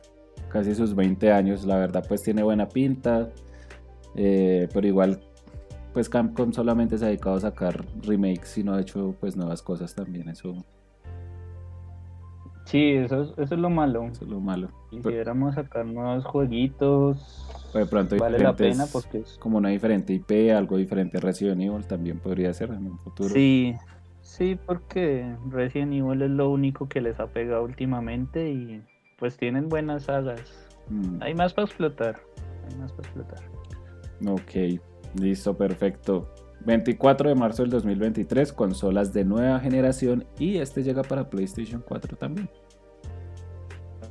[0.50, 1.66] casi sus 20 años.
[1.66, 3.30] La verdad, pues tiene buena pinta.
[4.16, 5.20] Eh, pero igual,
[5.94, 9.62] pues Capcom solamente se ha dedicado a sacar remakes y no ha hecho pues nuevas
[9.62, 10.30] cosas también.
[10.30, 10.56] Eso
[12.66, 14.06] Sí, eso es, eso es lo malo.
[14.06, 14.70] Eso es lo malo.
[14.90, 17.45] Quisiéramos sacar nuevos jueguitos.
[17.80, 19.38] De pronto vale la pena porque es...
[19.40, 23.30] como una diferente IP, algo diferente a Resident Evil también podría ser en un futuro.
[23.30, 23.76] Sí,
[24.22, 28.84] sí, porque Resident Evil es lo único que les ha pegado últimamente y
[29.18, 30.42] pues tienen buenas sagas.
[30.90, 31.22] Mm.
[31.22, 32.20] Hay más para explotar.
[32.70, 33.40] Hay más para explotar.
[34.28, 34.80] Ok,
[35.20, 36.34] listo, perfecto.
[36.66, 42.18] 24 de marzo del 2023, consolas de nueva generación y este llega para PlayStation 4
[42.18, 42.50] también.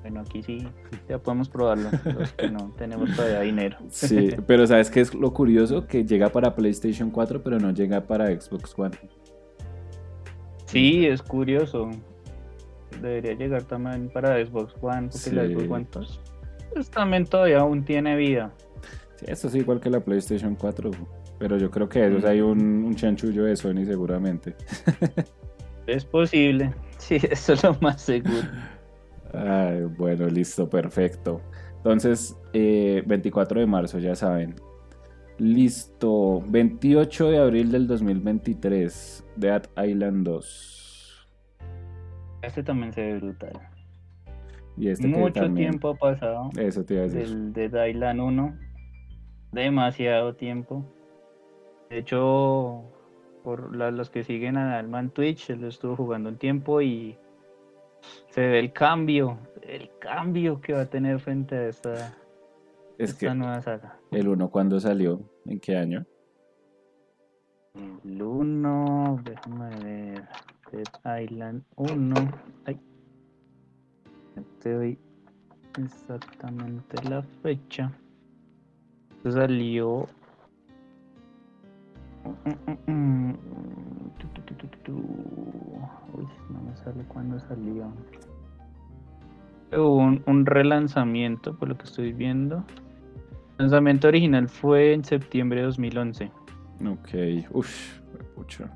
[0.05, 0.69] Bueno, aquí sí,
[1.09, 3.79] ya podemos probarlo, los que no tenemos todavía dinero.
[3.89, 5.87] Sí, pero ¿sabes qué es lo curioso?
[5.87, 8.95] Que llega para PlayStation 4, pero no llega para Xbox One.
[10.67, 11.91] Sí, es curioso.
[13.01, 16.21] Debería llegar también para Xbox One, porque la Xbox One pues,
[16.75, 18.53] pues, también todavía aún tiene vida.
[19.17, 20.91] Sí, eso es igual que la PlayStation 4,
[21.39, 24.55] pero yo creo que eso, hay un, un chanchullo de Sony seguramente.
[25.87, 28.43] Es posible, sí, eso es lo más seguro
[29.97, 31.41] bueno, listo, perfecto.
[31.77, 34.55] Entonces, 24 eh, de marzo, ya saben.
[35.39, 41.29] Listo, 28 de abril del 2023, Dead Island 2.
[42.43, 43.53] Este también se ve brutal.
[44.77, 46.51] Y este Mucho tiempo ha pasado.
[46.57, 47.29] Eso te iba a decir.
[47.29, 48.59] Del Dead Island 1.
[49.53, 50.85] Demasiado tiempo.
[51.91, 52.85] De hecho,
[53.43, 57.17] por los que siguen a Alman Twitch, él lo estuvo jugando un tiempo y
[58.31, 62.15] se ve el cambio, el cambio que va a tener frente a esta,
[63.35, 63.99] nueva saga.
[64.11, 65.21] ¿El 1 cuándo salió?
[65.47, 66.05] ¿En qué año?
[67.75, 70.29] El 1, déjame ver,
[70.71, 72.15] Dead Island 1.
[72.67, 72.81] Ay,
[74.61, 74.99] te doy
[75.79, 77.93] exactamente la fecha.
[79.25, 80.07] Salió
[86.13, 87.93] Uy, no me sale cuándo salió.
[89.73, 92.65] Hubo un, relanzamiento, por lo que estoy viendo.
[93.59, 96.31] El lanzamiento original fue en septiembre de 2011.
[96.87, 98.01] Ok, uff,
[98.37, 98.69] mucho.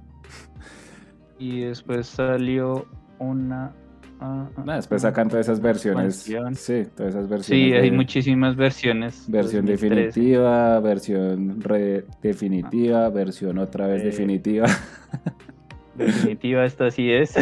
[1.39, 2.87] Y después salió
[3.19, 3.73] una
[4.21, 6.17] Ah, ah, después sacan todas esas versiones.
[6.17, 7.47] Sí, todas esas versiones.
[7.47, 9.25] Sí, hay muchísimas versiones.
[9.29, 14.67] Versión definitiva, versión redefinitiva, versión otra vez eh, definitiva.
[15.99, 17.35] Definitiva, esta sí es.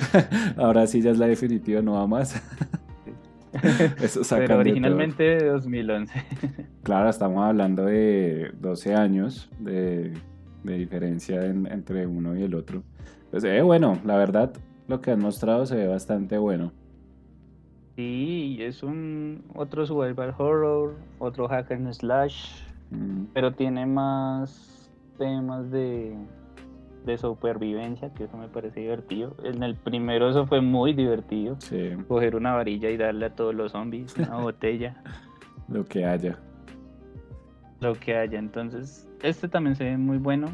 [0.56, 2.42] Ahora sí ya es la definitiva, no va más.
[4.02, 6.12] Eso Pero originalmente de 2011.
[6.82, 10.12] Claro, estamos hablando de 12 años de,
[10.64, 12.82] diferencia entre uno y el otro.
[13.30, 14.52] Pues eh, bueno, la verdad,
[14.90, 16.72] lo que han mostrado se ve bastante bueno.
[17.94, 23.26] Sí, es un otro survival horror, otro hack and slash, mm.
[23.32, 26.16] pero tiene más temas de,
[27.06, 29.36] de supervivencia, que eso me parece divertido.
[29.44, 31.56] En el primero eso fue muy divertido.
[32.08, 35.00] Coger una varilla y darle a todos los zombies, una botella.
[35.68, 36.36] Lo que haya.
[37.78, 38.40] Lo que haya.
[38.40, 40.48] Entonces, este también se ve muy bueno.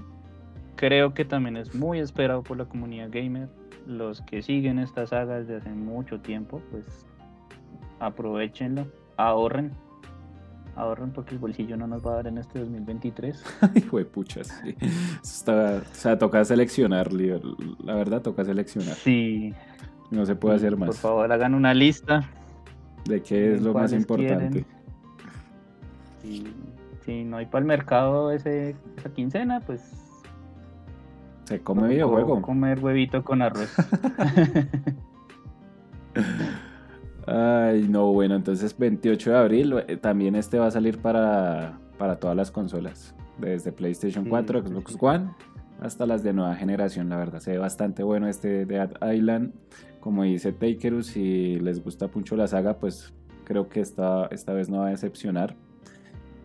[0.74, 3.48] Creo que también es muy esperado por la comunidad gamer
[3.86, 6.84] los que siguen esta saga desde hace mucho tiempo, pues
[8.00, 9.72] aprovechenlo, ahorren,
[10.74, 13.44] ahorren porque el bolsillo no nos va a dar en este 2023.
[13.74, 14.76] Hijo de puchas, sí.
[15.50, 18.94] o sea, toca seleccionar, la verdad toca seleccionar.
[18.94, 19.54] Sí.
[20.10, 20.88] No se puede hacer más.
[20.88, 22.28] Por favor, hagan una lista.
[23.06, 24.64] De qué es lo más importante.
[27.04, 30.05] si no hay para el mercado ese, esa quincena, pues
[31.46, 32.42] se come videojuego.
[32.42, 33.72] Comer huevito con arroz.
[37.26, 42.16] Ay, no, bueno, entonces 28 de abril eh, también este va a salir para, para
[42.16, 45.30] todas las consolas, desde PlayStation 4, Xbox One,
[45.80, 49.52] hasta las de nueva generación, la verdad, se ve bastante bueno este Dead Island,
[49.98, 53.12] como dice Takerus, si les gusta mucho la saga, pues
[53.44, 55.56] creo que esta, esta vez no va a decepcionar.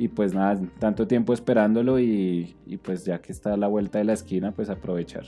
[0.01, 4.05] Y pues nada, tanto tiempo esperándolo y, pues ya que está a la vuelta de
[4.05, 5.25] la esquina, pues aprovechar.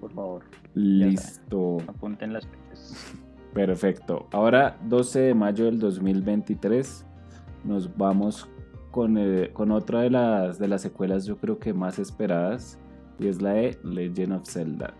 [0.00, 0.44] Por favor.
[0.72, 1.76] Listo.
[1.86, 3.12] Apunten las fechas.
[3.52, 4.28] Perfecto.
[4.32, 7.04] Ahora, 12 de mayo del 2023,
[7.64, 8.48] nos vamos
[8.90, 12.78] con, eh, con otra de las, de las secuelas yo creo que más esperadas
[13.18, 14.94] y es la de Legend of Zelda,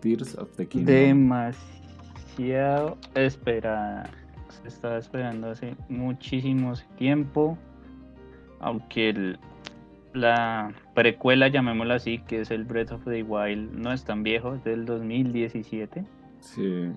[0.00, 0.94] Tears of the Kingdom.
[2.36, 4.10] Demasiado esperada
[4.64, 7.58] estaba esperando hace muchísimo tiempo.
[8.60, 9.36] Aunque
[10.14, 14.54] la precuela, llamémosla así, que es el Breath of the Wild, no es tan viejo,
[14.54, 16.04] es del 2017.
[16.40, 16.88] Sí.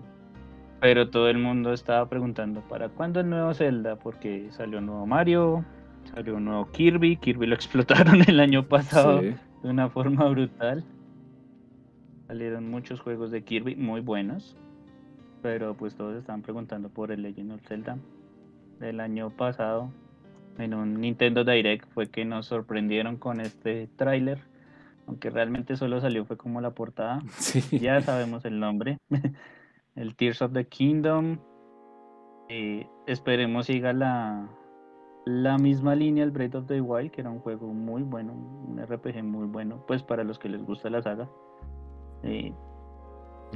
[0.79, 3.97] Pero todo el mundo estaba preguntando, ¿para cuándo el nuevo Zelda?
[3.97, 5.65] Porque salió un nuevo Mario,
[6.13, 10.85] salió un nuevo Kirby, Kirby lo explotaron el año pasado de una forma brutal.
[12.27, 14.55] Salieron muchos juegos de Kirby muy buenos
[15.41, 17.97] pero pues todos estaban preguntando por el Legend of Zelda
[18.79, 19.91] del año pasado.
[20.57, 24.41] En un Nintendo Direct fue que nos sorprendieron con este tráiler,
[25.07, 27.21] aunque realmente solo salió fue como la portada.
[27.71, 28.97] Ya sabemos el nombre.
[29.95, 31.39] el Tears of the Kingdom.
[32.49, 34.49] Eh, esperemos siga la,
[35.25, 38.81] la misma línea el Breath of the Wild, que era un juego muy bueno, un
[38.81, 41.29] RPG muy bueno, pues para los que les gusta la saga.
[42.23, 42.53] Eh,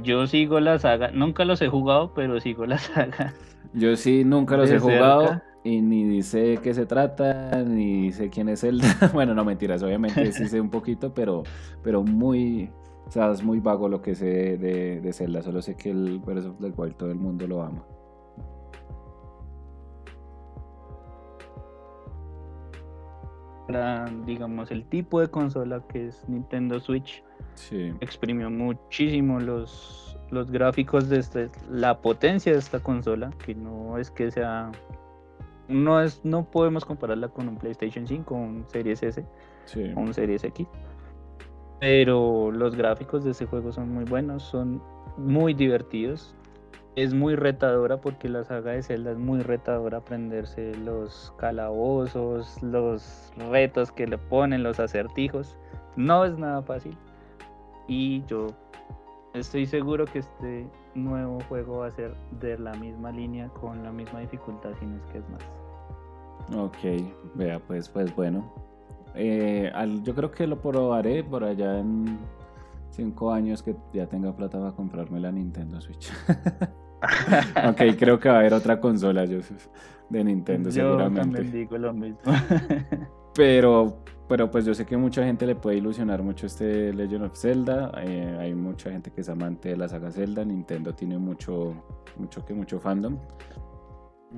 [0.02, 3.34] yo sigo la saga, nunca los he jugado, pero sigo la saga.
[3.72, 8.48] Yo sí, nunca los he jugado y ni sé qué se trata, ni sé quién
[8.48, 8.86] es Zelda.
[9.12, 11.42] bueno, no mentiras, obviamente sí sé un poquito, pero,
[11.82, 12.70] pero muy,
[13.06, 15.42] o sea, es muy vago lo que sé de, de Zelda.
[15.42, 17.84] Solo sé que el Breath of the Wild todo el mundo lo ama.
[24.26, 27.24] digamos, el tipo de consola que es Nintendo Switch.
[28.00, 34.10] Exprimió muchísimo los, los gráficos de este, la potencia de esta consola, que no es
[34.10, 34.70] que sea
[35.66, 39.24] no es no podemos compararla con un PlayStation 5 o un Series S
[39.94, 40.66] o un Series X.
[41.80, 44.82] Pero los gráficos de ese juego son muy buenos, son
[45.16, 46.34] muy divertidos
[46.96, 53.32] es muy retadora porque la saga de Zelda es muy retadora aprenderse los calabozos, los
[53.50, 55.58] retos que le ponen, los acertijos.
[55.96, 56.96] No es nada fácil.
[57.86, 58.48] Y yo
[59.34, 63.92] estoy seguro que este nuevo juego va a ser de la misma línea, con la
[63.92, 65.42] misma dificultad, si no es que es más.
[66.56, 66.76] Ok,
[67.34, 68.52] vea, pues, pues bueno.
[69.14, 72.18] Eh, yo creo que lo probaré por allá en
[72.90, 76.12] cinco años que ya tenga plata para comprarme la Nintendo Switch.
[77.68, 81.20] ok, creo que va a haber otra consola de Nintendo seguramente.
[81.20, 82.20] Yo también digo lo mismo.
[83.34, 87.36] pero, pero pues yo sé que mucha gente le puede ilusionar mucho este Legend of
[87.36, 87.92] Zelda.
[88.02, 90.44] Eh, hay mucha gente que es amante de la saga Zelda.
[90.44, 91.74] Nintendo tiene mucho,
[92.16, 93.18] mucho que mucho fandom.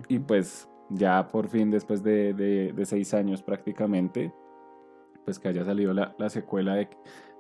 [0.09, 4.33] Y pues ya por fin, después de, de, seis años prácticamente,
[5.25, 6.89] pues que haya salido la, la secuela de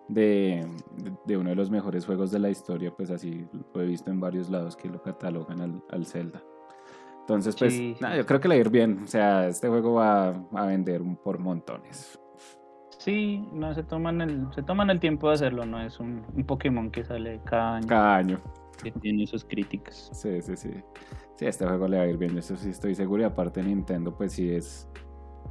[0.08, 4.20] de, uno de los mejores juegos de la historia, pues así lo he visto en
[4.20, 6.42] varios lados que lo catalogan al, Zelda.
[7.20, 9.00] Entonces, pues, yo creo que le va a ir bien.
[9.02, 12.20] O sea, este juego va a vender por montones.
[13.06, 16.90] Sí, no se toman el, se toman el tiempo de hacerlo, no es un, Pokémon
[16.90, 17.86] que sale cada año.
[17.86, 18.40] Cada año.
[18.82, 20.10] Que tiene sus críticas.
[20.12, 20.70] Sí, sí, sí.
[21.36, 23.22] Sí, este juego le va a ir bien, eso sí estoy seguro.
[23.22, 24.88] Y aparte Nintendo, pues sí es.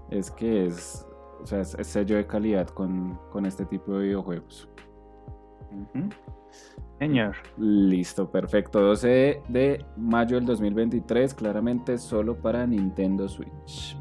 [0.09, 1.07] Es que es
[1.41, 4.67] o sea, es, sello de calidad con, este tipo de videojuegos.
[6.99, 7.37] Señor.
[7.57, 8.81] Listo, perfecto.
[8.81, 13.97] 12 de mayo del 2023, claramente solo para Nintendo Switch.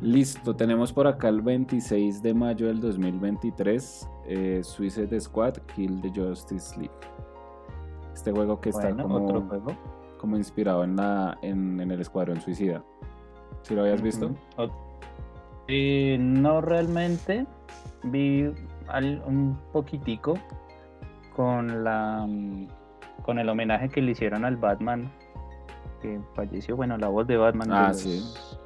[0.00, 6.12] Listo, tenemos por acá el 26 de mayo del 2023, eh, Suicide Squad, Kill the
[6.14, 6.94] Justice League.
[8.12, 9.48] Este juego que está como,
[10.18, 12.84] como inspirado en, la, en, el Escuadrón Suicida.
[13.62, 14.34] ¿Sí lo habías visto?
[15.68, 17.46] Eh, no realmente.
[18.04, 18.52] Vi
[19.26, 20.34] un poquitico
[21.34, 22.68] con la mm,
[23.22, 25.10] con el homenaje que le hicieron al Batman
[26.00, 26.76] que falleció.
[26.76, 28.60] Bueno, la voz de Batman ah, de, los,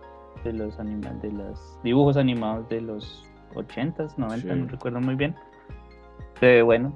[0.44, 3.24] de los de los dibujos animados de los
[3.54, 5.34] 80s, 90, no recuerdo muy bien.
[6.38, 6.92] Se ve bueno.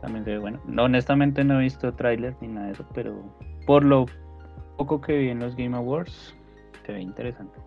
[0.00, 0.60] También se ve bueno.
[0.66, 3.22] No, honestamente no he visto tráiler ni nada de eso, pero
[3.66, 4.06] por lo
[4.76, 6.36] poco que vi en los Game Awards,
[6.86, 7.58] se ve interesante.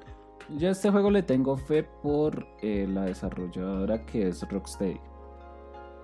[0.57, 4.99] Yo a este juego le tengo fe por eh, la desarrolladora que es Rocksteady.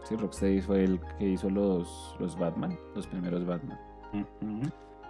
[0.03, 3.77] Sí, Rocksteady fue el que hizo los, los Batman, los primeros Batman.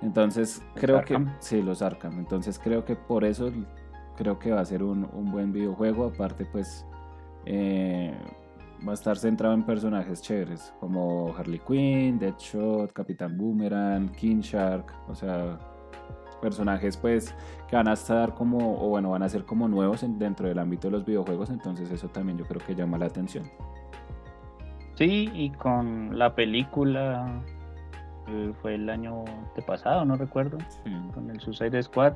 [0.01, 1.23] Entonces creo que...
[1.39, 2.19] Sí, los Arkham.
[2.19, 3.51] Entonces creo que por eso
[4.17, 6.07] creo que va a ser un, buen videojuego.
[6.07, 6.85] Aparte pues
[7.45, 8.13] eh,
[8.85, 14.93] va a estar centrado en personajes chéveres como Harley Quinn, Deadshot, Capitán Boomerang, King Shark.
[15.07, 15.57] O sea,
[16.41, 17.33] personajes pues
[17.69, 20.87] que van a estar como, o bueno, van a ser como nuevos dentro del ámbito
[20.87, 23.49] de los videojuegos, entonces eso también yo creo que llama la atención.
[24.95, 27.43] Sí, y con la película,
[28.27, 29.23] eh, fue el año
[29.55, 30.57] de pasado, no recuerdo,
[31.13, 32.13] con el Suicide Squad,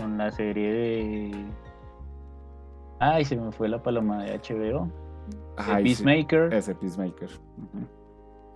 [0.00, 1.44] con la serie de...
[2.98, 4.90] Ay, se me fue la paloma de HBO.
[5.56, 6.52] Peacemaker.
[6.52, 7.28] Ese Peacemaker.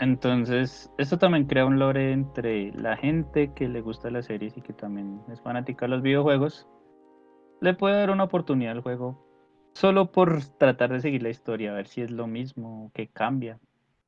[0.00, 4.60] Entonces, esto también crea un lore entre la gente que le gusta las series y
[4.60, 6.66] que también es fanática de los videojuegos.
[7.60, 9.24] Le puede dar una oportunidad al juego
[9.74, 13.58] solo por tratar de seguir la historia, a ver si es lo mismo, que cambia.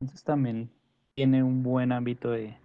[0.01, 0.71] Entonces también
[1.15, 2.57] tiene un buen ámbito de,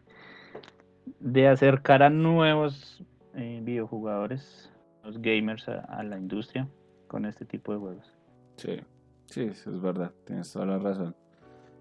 [1.19, 3.03] de acercar a nuevos
[3.35, 4.70] eh, videojugadores,
[5.03, 6.67] los gamers, a, a, la industria
[7.07, 8.13] con este tipo de juegos.
[8.57, 8.77] Sí,
[9.25, 11.15] sí, eso es verdad, tienes toda la razón.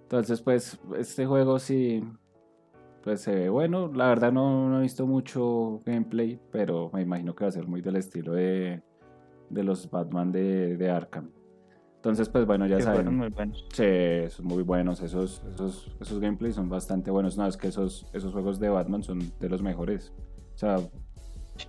[0.03, 2.03] Entonces, pues, este juego sí,
[3.03, 3.91] pues se ve bueno.
[3.95, 7.81] La verdad no, he visto mucho gameplay, pero me imagino que va a ser muy
[7.81, 8.83] del estilo de,
[9.49, 11.31] de los Batman de, de, Arkham.
[11.97, 13.15] Entonces, pues bueno, ya saben.
[13.15, 13.67] muy buenos.
[13.73, 13.85] Sí,
[14.31, 15.03] son muy buenos.
[15.03, 17.37] Esos, esos, esos gameplays son bastante buenos.
[17.37, 20.13] No, es que esos, esos juegos de Batman son de los mejores.
[20.55, 20.77] O sea,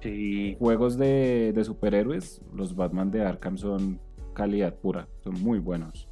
[0.02, 0.56] Sí.
[0.60, 4.00] Juegos de, de superhéroes, los Batman de Arkham son
[4.34, 6.08] calidad pura, son muy buenos.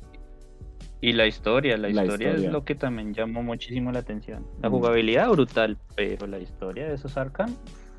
[1.01, 2.47] Y la historia, la, La historia, historia.
[2.47, 4.45] es lo que también llamó muchísimo la atención.
[4.61, 4.71] La Mm.
[4.73, 7.55] jugabilidad brutal, pero la historia de esos Arkham,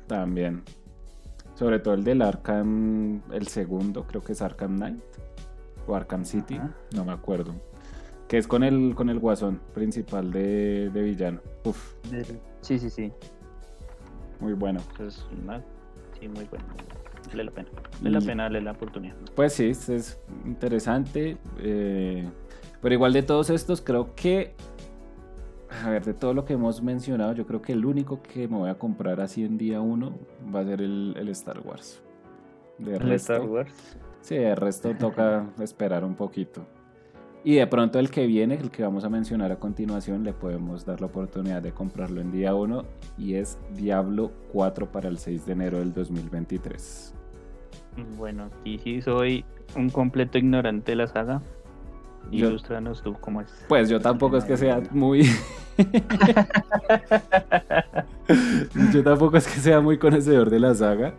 [0.07, 0.61] También.
[1.55, 4.99] Sobre todo el del Arkham, el segundo, creo que es Arkham Knight.
[5.87, 6.75] O Arkham City, Ajá.
[6.95, 7.53] no me acuerdo.
[8.27, 11.41] Que es con el, con el guasón principal de, de villano.
[11.65, 11.95] Uf,
[12.61, 13.11] sí, sí, sí.
[14.41, 14.81] Muy bueno.
[14.99, 15.61] Es una,
[16.19, 16.65] sí, muy bueno.
[17.29, 17.69] Vale la pena.
[18.01, 19.15] Vale la Y- pena darle la oportunidad.
[19.35, 21.37] Pues sí, es- es interesante.
[21.59, 22.27] eh,
[22.81, 24.53] pero igual de todos estos, creo que.
[25.85, 28.57] A ver, de todo lo que hemos mencionado, yo creo que el único que me
[28.57, 30.17] voy a comprar así en día uno
[30.53, 32.01] va a ser el, el Star Wars.
[32.77, 33.97] De El resto, Star Wars.
[34.21, 36.65] Sí, el resto toca esperar un poquito.
[37.43, 40.85] Y de pronto el que viene, el que vamos a mencionar a continuación, le podemos
[40.85, 42.83] dar la oportunidad de comprarlo en día 1
[43.17, 47.15] y es Diablo 4 para el 6 de enero del 2023.
[48.17, 49.43] Bueno, y sí soy
[49.75, 51.41] un completo ignorante de la saga.
[52.31, 53.47] Yo- Ilústranos tú cómo es.
[53.67, 55.23] Pues yo tampoco es que sea muy...
[58.93, 61.15] yo tampoco es que sea muy conocedor de la saga.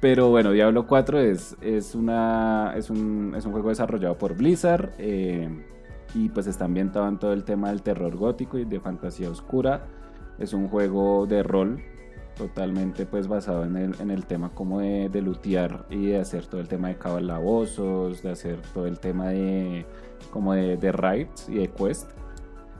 [0.00, 4.90] Pero bueno, Diablo 4 es, es, una, es, un, es un juego desarrollado por Blizzard.
[4.98, 5.48] eh,
[6.14, 9.86] y pues está ambientado en todo el tema del terror gótico y de fantasía oscura.
[10.38, 11.82] Es un juego de rol
[12.36, 16.46] totalmente pues basado en el, en el tema como de, de lootear y de hacer
[16.46, 19.84] todo el tema de calabozos, de hacer todo el tema de
[20.30, 22.10] como de, de raids y de quest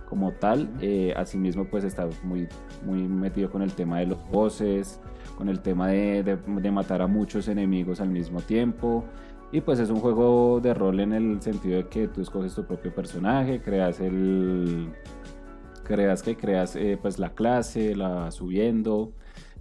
[0.08, 0.70] como tal.
[0.80, 2.48] Eh, asimismo pues está muy,
[2.84, 5.00] muy metido con el tema de los bosses,
[5.38, 9.04] con el tema de, de- de matar a muchos enemigos al mismo tiempo.
[9.52, 12.66] Y pues es un juego de rol en el sentido de que tú escoges tu
[12.66, 14.88] propio personaje, creas el...
[15.84, 19.12] Creas que creas eh, pues la clase, la vas subiendo,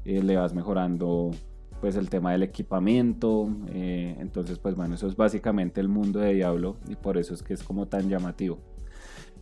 [0.04, 1.32] eh, le vas mejorando
[1.80, 3.48] pues el tema del equipamiento.
[3.70, 7.44] eh, entonces pues bueno, eso es básicamente el mundo de Diablo y por eso es
[7.44, 8.58] que es como tan llamativo.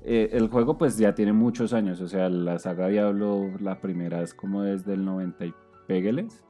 [0.04, 4.22] Eh, el juego pues ya tiene muchos años, o sea, la saga Diablo, la primera
[4.22, 5.54] es como desde el 90 y
[5.88, 6.44] pégueles.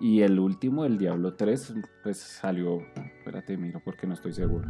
[0.00, 2.80] Y el último, el Diablo 3, pues salió,
[3.18, 4.66] espérate, miro porque no estoy seguro.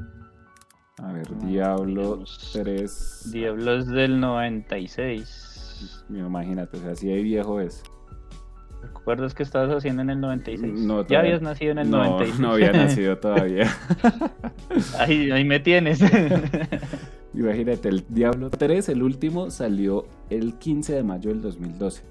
[0.98, 6.04] A ver, Ah, Diablo digamos, 3, Diablos del 96.
[6.10, 7.82] imagínate, o sea, así de viejo es.
[8.82, 10.72] ¿Recuerdas que estabas haciendo en el 96?
[10.80, 12.40] No, ya todavía- habías nacido en el no, 96.
[12.40, 13.66] no había nacido todavía.
[14.98, 16.00] ahí, ahí me tienes.
[17.34, 22.02] Imagínate, el Diablo 3, el último, salió el 15 de mayo del 2012.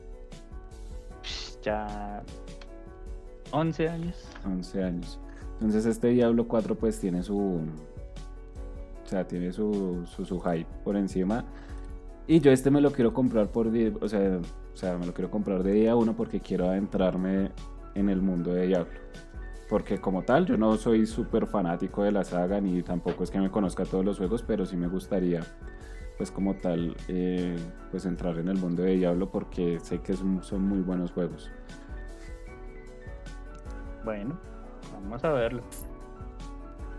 [1.62, 2.24] Ya
[3.51, 4.28] 11 años.
[4.45, 5.20] 11 años.
[5.53, 7.38] Entonces este Diablo 4 pues tiene su...
[7.38, 11.43] O sea, tiene su, su, hype por encima.
[12.28, 13.68] Y yo este me lo quiero comprar por...
[13.68, 14.39] O sea,
[14.74, 17.51] o sea, me lo quiero comprar de día uno porque quiero adentrarme
[17.95, 18.93] en el mundo de Diablo.
[19.70, 23.39] Porque como tal, yo no soy súper fanático de la saga, ni tampoco es que
[23.39, 25.41] me conozca todos los juegos, pero sí me gustaría,
[26.22, 27.55] pues como tal, eh,
[27.89, 31.49] pues entrar en el mundo de Diablo porque sé que son, son muy buenos juegos.
[34.05, 34.39] Bueno,
[34.93, 35.63] vamos a verlo.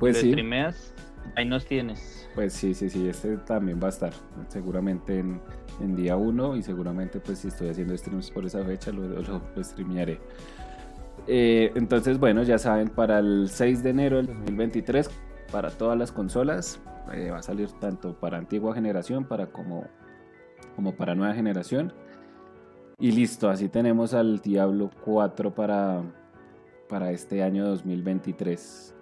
[0.00, 0.30] Pues ¿Lo sí.
[0.30, 0.92] streameas?
[1.36, 2.28] Ahí nos tienes.
[2.34, 4.12] Pues sí, sí, sí, este también va a estar
[4.48, 5.40] seguramente en,
[5.80, 9.40] en día 1 y seguramente pues si estoy haciendo streams por esa fecha lo, lo,
[9.54, 10.18] lo streamearé.
[11.28, 15.08] Eh, entonces bueno, ya saben, para el 6 de enero del 2023,
[15.52, 16.80] para todas las consolas,
[17.12, 19.86] eh, va a salir tanto para antigua generación para como,
[20.76, 21.92] como para nueva generación.
[22.98, 26.02] Y listo, así tenemos al Diablo 4 para,
[26.88, 28.94] para este año 2023.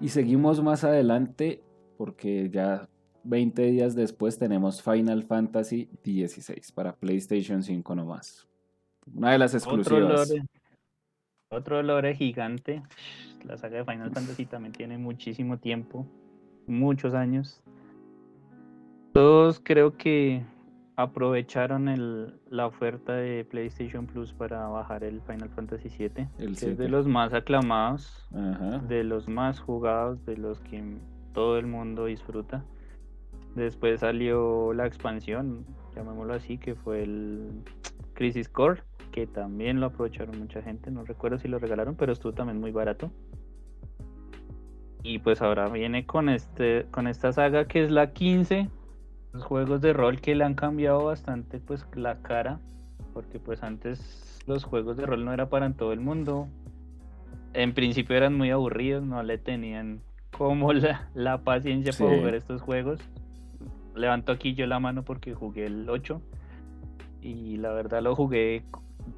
[0.00, 1.62] Y seguimos más adelante
[1.96, 2.88] porque ya
[3.24, 8.46] 20 días después tenemos Final Fantasy XVI para PlayStation 5 nomás.
[9.14, 10.30] Una de las Otro exclusivas.
[10.30, 10.42] lore,
[11.50, 12.82] otro lore gigante.
[13.44, 16.06] La saga de Final Fantasy también tiene muchísimo tiempo,
[16.66, 17.62] muchos años.
[19.12, 20.44] Todos creo que
[20.96, 26.52] aprovecharon el- la oferta de PlayStation Plus para bajar el Final Fantasy VII, El que
[26.52, 26.82] es 7.
[26.82, 28.78] de los más aclamados, Ajá.
[28.78, 30.82] de los más jugados, de los que
[31.32, 32.64] todo el mundo disfruta.
[33.54, 35.64] Después salió la expansión,
[35.94, 37.50] llamémoslo así, que fue el
[38.14, 40.90] Crisis Core, que también lo aprovecharon mucha gente.
[40.90, 43.10] No recuerdo si lo regalaron, pero estuvo también muy barato.
[45.06, 48.68] Y pues ahora viene con este con esta saga que es la 15.
[49.32, 52.58] Los juegos de rol que le han cambiado bastante pues la cara,
[53.14, 56.48] porque pues antes los juegos de rol no era para todo el mundo.
[57.52, 60.00] En principio eran muy aburridos, no le tenían
[60.36, 62.98] como la, la paciencia para jugar estos juegos.
[63.94, 66.20] Levanto aquí yo la mano porque jugué el 8
[67.22, 68.64] y la verdad lo jugué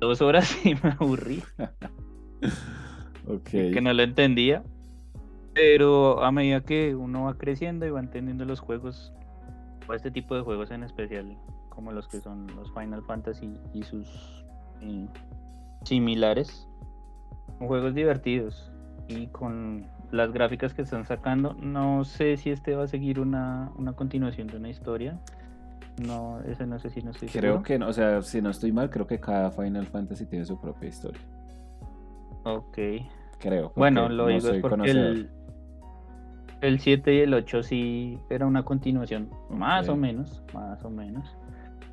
[0.01, 1.43] dos horas y me aburrí.
[3.27, 3.49] ok.
[3.49, 4.63] que no lo entendía.
[5.59, 9.13] Pero a medida que uno va creciendo y va entendiendo los juegos,
[9.89, 11.37] o este tipo de juegos en especial,
[11.69, 14.45] como los que son los Final Fantasy y sus
[14.81, 15.09] eh,
[15.83, 16.69] similares,
[17.59, 18.71] son juegos divertidos
[19.09, 23.73] y con las gráficas que están sacando, no sé si este va a seguir una,
[23.77, 25.19] una continuación de una historia.
[26.07, 27.63] No, ese no sé si no estoy Creo seguro.
[27.65, 30.61] que, no, o sea, si no estoy mal, creo que cada Final Fantasy tiene su
[30.61, 31.21] propia historia.
[32.45, 32.79] Ok.
[33.41, 33.73] Creo.
[33.75, 35.31] Bueno, lo no digo es porque el,
[36.61, 41.37] el 7 y el 8 sí era una continuación, más o menos, más o menos.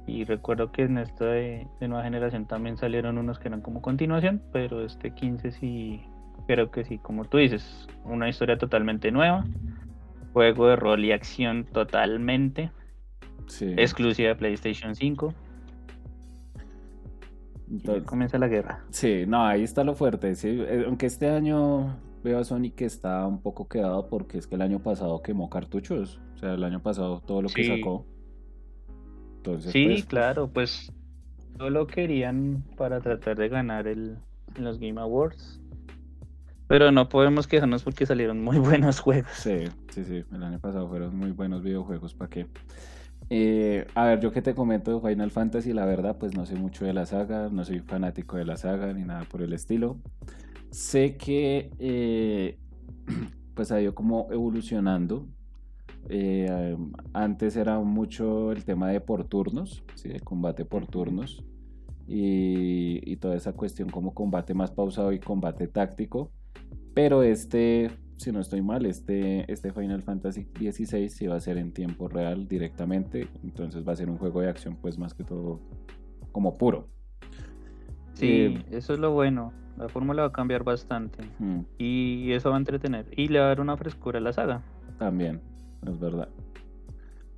[0.07, 3.81] Y recuerdo que en esta de, de nueva generación también salieron unos que eran como
[3.81, 6.01] continuación, pero este 15 sí,
[6.47, 9.45] creo que sí, como tú dices, una historia totalmente nueva,
[10.33, 12.71] juego de rol y acción totalmente,
[13.47, 13.73] Sí.
[13.77, 15.33] exclusiva de PlayStation 5.
[17.67, 18.83] Y Entonces- comienza la guerra.
[18.91, 20.35] Sí, no, ahí está lo fuerte.
[20.35, 20.49] sí.
[20.49, 21.95] Eh, Aunque este año
[22.25, 25.49] veo a Sony que está un poco quedado porque es que el año pasado quemó
[25.49, 26.19] cartuchos.
[26.35, 27.69] O sea, el año pasado todo lo que Sí.
[27.77, 28.05] sacó.
[29.37, 30.91] Entonces, Sí, pues, claro, pues
[31.57, 34.17] solo querían para tratar de ganar el,
[34.57, 35.61] en los Game Awards.
[36.67, 38.57] Pero no podemos quejarnos porque salieron muy
[38.89, 39.29] buenos juegos.
[39.35, 40.23] Sí, sí, sí.
[40.33, 42.15] El año pasado fueron muy buenos videojuegos.
[42.15, 42.47] ¿Para qué?
[43.29, 46.55] Eh, a ver, yo que te comento de Final Fantasy, la verdad, pues no sé
[46.55, 49.97] mucho de la saga, no soy fanático de la saga ni nada por el estilo.
[50.75, 52.59] Sé que eh,
[53.55, 55.25] pues ha ido como evolucionando.
[56.09, 56.75] Eh,
[57.13, 60.09] antes era mucho el tema de por turnos, ¿sí?
[60.09, 61.45] de combate por turnos.
[62.07, 66.33] Y, y toda esa cuestión como combate más pausado y combate táctico.
[66.93, 71.57] Pero este, si no estoy mal, este, este Final Fantasy XVI sí va a ser
[71.57, 73.29] en tiempo real directamente.
[73.45, 75.61] Entonces va a ser un juego de acción pues más que todo
[76.33, 76.89] como puro.
[78.15, 79.53] Sí, Eh, eso es lo bueno.
[79.77, 81.23] La fórmula va a cambiar bastante.
[81.39, 83.05] mm, Y eso va a entretener.
[83.15, 84.63] Y le va a dar una frescura a la saga.
[84.97, 85.41] también,
[85.85, 86.29] es verdad.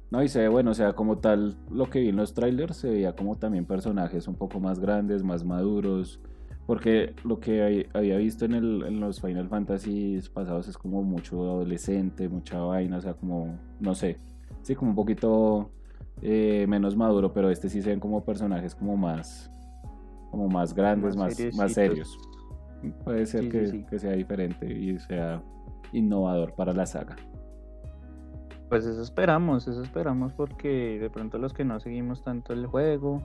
[0.09, 2.77] No, y se ve bueno, o sea, como tal, lo que vi en los trailers
[2.77, 6.21] se veía como también personajes un poco más grandes, más maduros.
[6.65, 11.01] Porque lo que hay- había visto en, el, en los Final Fantasy pasados es como
[11.01, 14.17] mucho adolescente, mucha vaina, o sea, como, no sé,
[14.61, 15.71] sí, como un poquito
[16.21, 19.49] eh, menos maduro, pero este sí se ven como personajes como más,
[20.37, 21.73] como más grandes, Más más, más seriecitos.
[21.73, 22.19] serios.
[23.03, 23.85] Puede ser Sí, que, sí.
[23.89, 25.41] que sea diferente y sea
[25.93, 27.15] innovador para la saga.
[28.69, 33.23] Pues eso esperamos, eso esperamos porque de pronto los que no seguimos tanto el juego,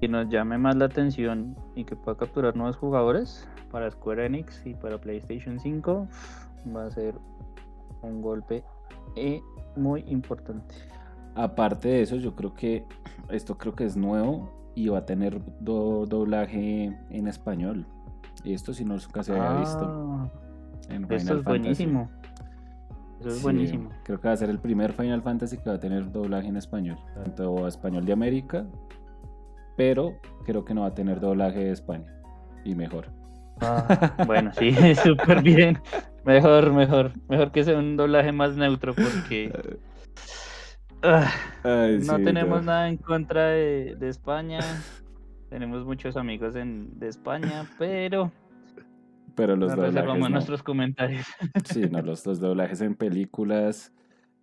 [0.00, 4.66] que nos llame más la atención y que pueda capturar nuevos jugadores para Square Enix
[4.66, 6.08] y para PlayStation 5,
[6.74, 7.14] va a ser
[8.02, 8.64] un golpe
[9.14, 9.40] eh,
[9.76, 10.74] muy importante.
[11.36, 12.84] Aparte de eso, yo creo que
[13.28, 14.50] esto creo que es nuevo
[14.84, 17.86] y va a tener do- doblaje en español.
[18.44, 20.28] Y esto si nunca se había visto Ah,
[20.88, 21.44] en esto Final es Fantasy.
[21.44, 22.10] buenísimo.
[23.20, 23.90] Eso es Sí, buenísimo.
[24.04, 26.56] Creo que va a ser el primer Final Fantasy que va a tener doblaje en
[26.56, 28.66] español, tanto a español de América,
[29.76, 32.06] pero creo que no va a tener doblaje de España
[32.64, 33.08] y mejor.
[33.60, 34.72] Ah, bueno, sí,
[35.04, 35.78] súper bien.
[36.24, 37.12] Mejor, mejor.
[37.28, 39.52] Mejor que sea un doblaje más neutro porque
[41.02, 42.66] Ay, no sí, tenemos no.
[42.66, 44.60] nada en contra de, de España.
[45.48, 48.30] tenemos muchos amigos en, de España, pero
[49.34, 50.28] Pero los doblajes no.
[50.28, 51.26] nuestros comentarios.
[51.64, 53.92] Sí, no, los, los doblajes en películas,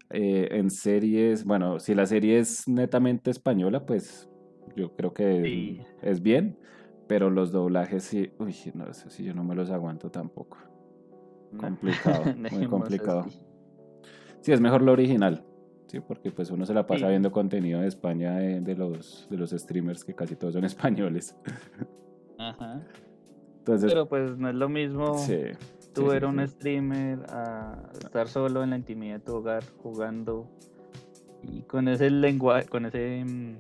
[0.10, 1.46] eh, en series.
[1.46, 4.30] Bueno, si la serie es netamente española, pues
[4.76, 5.82] yo creo que Sí.
[6.02, 6.58] es bien.
[7.08, 10.58] Pero los doblajes sí, uy, no, eso sí, yo no me los aguanto tampoco.
[11.58, 13.26] Complicado, muy complicado.
[14.42, 15.46] Sí, es mejor lo original.
[15.88, 17.10] Sí, porque pues uno se la pasa Sí.
[17.10, 21.36] viendo contenido de España de, de los, de los streamers que casi todos son españoles.
[22.38, 22.82] Ajá.
[23.60, 25.42] Entonces, Pero pues no es lo mismo sí.
[25.94, 30.50] tú sí, ver un streamer a estar solo en la intimidad de tu hogar jugando
[31.44, 33.56] y con ese lenguaje, con ese mm,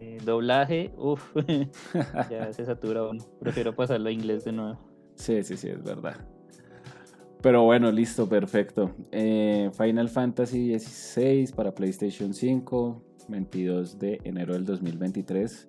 [0.00, 1.34] eh, doblaje, uff,
[2.30, 3.22] ya se satura uno.
[3.40, 4.78] Prefiero pasarlo a inglés de nuevo.
[5.14, 6.16] Sí, sí, sí, es verdad.
[7.42, 8.94] Pero bueno, listo, perfecto.
[9.10, 15.68] Eh, Final Fantasy XVI para PlayStation 5, 22 de enero del 2023.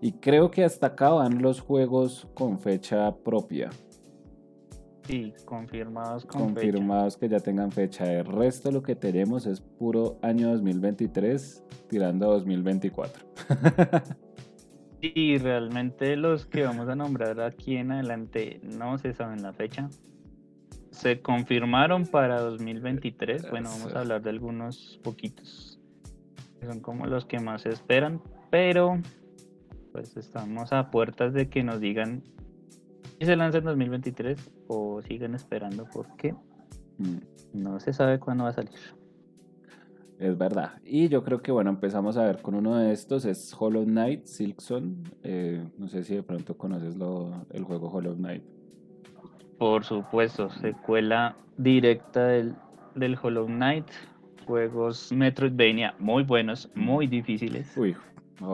[0.00, 3.70] Y creo que hasta acá van los juegos con fecha propia,
[5.06, 6.54] Sí, confirmados con fecha.
[6.54, 8.10] confirmados que ya tengan fecha.
[8.10, 13.22] El resto lo que tenemos es puro año 2023 tirando a 2024.
[15.02, 19.90] Y realmente los que vamos a nombrar aquí en adelante no se saben la fecha.
[20.94, 23.50] Se confirmaron para 2023.
[23.50, 25.80] Bueno, vamos a hablar de algunos poquitos.
[26.62, 28.22] Son como los que más se esperan.
[28.50, 29.00] Pero
[29.92, 32.22] pues estamos a puertas de que nos digan
[33.18, 36.34] si se lanza en 2023 o siguen esperando porque
[36.98, 37.18] Mm,
[37.54, 38.72] no se sabe cuándo va a salir.
[40.18, 40.80] Es verdad.
[40.84, 44.26] Y yo creo que, bueno, empezamos a ver con uno de estos, es Hollow Knight,
[44.26, 45.02] Silkson.
[45.22, 48.44] Eh, no sé si de pronto conoces lo, el juego Hollow Knight.
[49.58, 52.54] Por supuesto, secuela directa del,
[52.94, 53.86] del Hollow Knight.
[54.46, 57.74] Juegos Metroidvania muy buenos, muy difíciles.
[57.76, 57.96] Uy,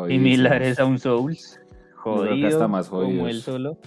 [0.07, 1.61] Similares a un Souls.
[1.96, 3.42] Jodido, hasta más como él jodidos.
[3.42, 3.78] solo.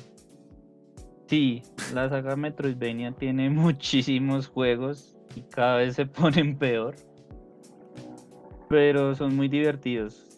[1.28, 6.95] Sí, la saga Metroidvania tiene muchísimos juegos y cada vez se ponen peor.
[8.70, 10.32] Pero son muy divertidos.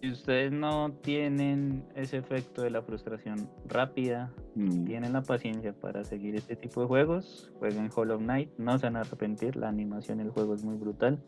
[0.00, 6.02] Si ustedes no tienen ese efecto de la frustración rápida, Mm, tienen la paciencia para
[6.04, 10.18] seguir este tipo de juegos, jueguen Hollow Knight, no se van a arrepentir, la animación
[10.18, 11.18] del juego es muy brutal,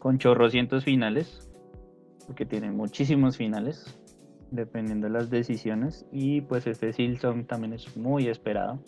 [0.00, 1.48] con chorrocientos finales,
[2.26, 3.98] porque tienen muchísimos finales,
[4.50, 8.80] dependiendo de las decisiones, y pues este Silsong también es muy esperado.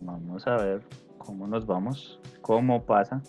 [0.00, 0.80] Vamos a ver
[1.18, 3.22] cómo nos vamos, cómo pasa,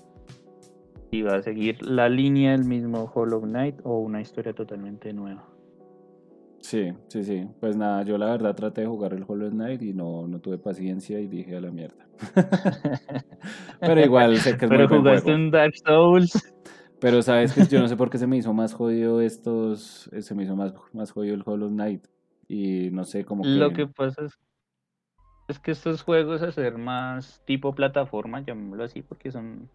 [1.12, 5.48] si va a seguir la línea del mismo Hollow Knight o una historia totalmente nueva.
[6.60, 7.48] Sí, sí, sí.
[7.60, 10.58] Pues nada, yo la verdad traté de jugar el Hollow Knight y no, no tuve
[10.58, 12.08] paciencia y dije a la mierda.
[13.80, 15.38] Pero igual sé que es muy Pero buen jugaste juego.
[15.38, 16.54] un Dark Souls.
[17.00, 20.24] Pero sabes que yo no sé por qué se me hizo más jodido estos, eh,
[20.24, 22.08] se me hizo más, más jodido el Hollow Knight.
[22.48, 23.36] Y no sé, que...
[23.44, 24.40] Lo que pasa es,
[25.48, 29.70] es que estos juegos a ser más tipo plataforma, llamémoslo así, porque son,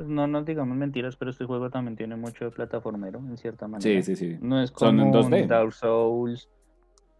[0.00, 3.68] pues no nos digamos mentiras, pero este juego también tiene mucho de plataformero, en cierta
[3.68, 3.82] manera.
[3.82, 4.38] Sí, sí, sí.
[4.40, 5.42] No es Son como en 2D.
[5.42, 6.48] un Dark Souls.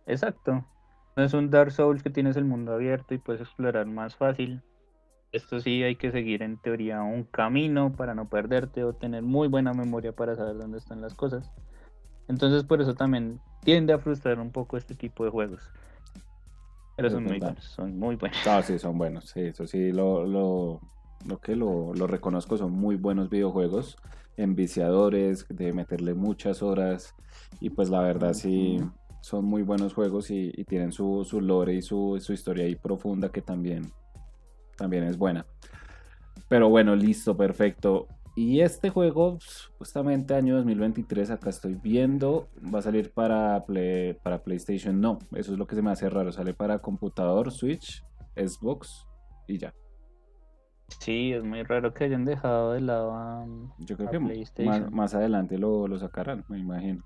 [0.07, 0.65] Exacto.
[1.15, 4.63] No es un Dark Souls que tienes el mundo abierto y puedes explorar más fácil.
[5.31, 9.49] Esto sí hay que seguir en teoría un camino para no perderte o tener muy
[9.49, 11.53] buena memoria para saber dónde están las cosas.
[12.29, 15.71] Entonces por eso también tiende a frustrar un poco este tipo de juegos.
[16.97, 18.39] Pero Es son muy buenos, son muy buenos.
[18.47, 19.29] Ah, sí, son buenos.
[19.29, 20.81] Sí, eso sí, lo, lo,
[21.27, 23.97] lo que lo, lo reconozco, son muy buenos videojuegos,
[24.37, 27.15] enviciadores, de meterle muchas horas.
[27.61, 28.79] Y pues la verdad sí,
[29.21, 32.75] son muy buenos juegos y, y tienen su, su lore y su, su historia ahí
[32.77, 33.83] profunda que también,
[34.77, 35.47] también es buena.
[36.49, 38.09] Pero bueno, listo, perfecto.
[38.37, 39.39] Y este juego,
[39.79, 45.01] justamente año 2023, acá estoy viendo, va a salir para, Play- para PlayStation.
[45.01, 46.33] No, eso es lo que se me hace raro.
[46.33, 48.03] Sale para computador, Switch,
[48.37, 49.07] Xbox
[49.47, 49.75] y ya.
[50.99, 53.47] Sí, es muy raro que hayan dejado de lado a,
[53.79, 54.95] Yo creo a que más, PlayStation.
[54.95, 57.03] más adelante lo, lo sacarán, me imagino.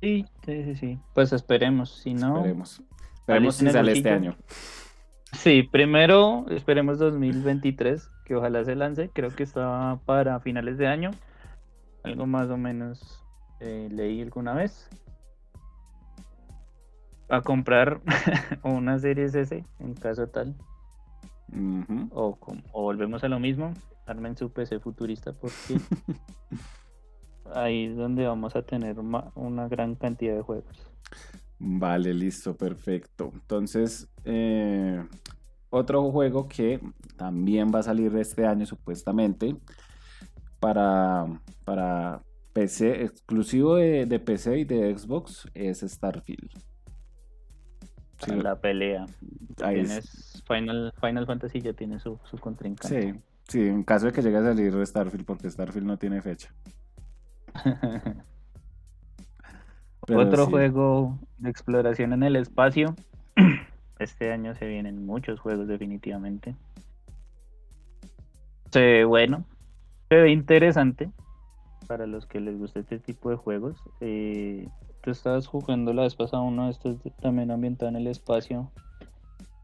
[0.00, 0.98] Sí, sí, sí, sí.
[1.14, 2.38] Pues esperemos, si no...
[2.38, 2.82] Esperemos.
[3.14, 4.36] Esperemos si sale este año.
[5.32, 9.08] Sí, primero esperemos 2023, que ojalá se lance.
[9.08, 11.10] Creo que está para finales de año.
[12.04, 13.24] Algo más o menos
[13.60, 14.90] eh, leí alguna vez.
[17.30, 18.02] A comprar
[18.62, 20.54] una serie S en caso tal.
[22.12, 22.38] O,
[22.72, 23.72] volvemos a lo mismo.
[24.06, 25.78] Armen su PC futurista porque
[27.54, 30.90] ahí es donde vamos a tener una gran cantidad de juegos.
[31.58, 33.30] Vale, listo, perfecto.
[33.32, 35.04] Entonces, eh,
[35.70, 36.80] otro juego que
[37.16, 39.56] también va a salir este año supuestamente
[40.58, 41.26] para,
[41.64, 42.22] para
[42.52, 46.50] PC, exclusivo de, de PC y de Xbox, es Starfield.
[48.24, 49.06] Sí, la pelea.
[49.56, 53.12] Tienes Final, Final Fantasy ya tiene su, su contrincante.
[53.12, 56.54] sí, sí, en caso de que llegue a salir Starfield, porque Starfield no tiene fecha.
[60.08, 60.50] Otro sí.
[60.50, 62.94] juego de exploración en el espacio.
[63.98, 66.56] Este año se vienen muchos juegos definitivamente.
[68.72, 69.44] Se ve bueno,
[70.08, 71.12] se ve interesante
[71.86, 73.76] para los que les gusta este tipo de juegos.
[74.00, 74.68] Eh,
[75.02, 78.70] tú estabas jugando la vez pasada uno de estos también ambientado en el espacio.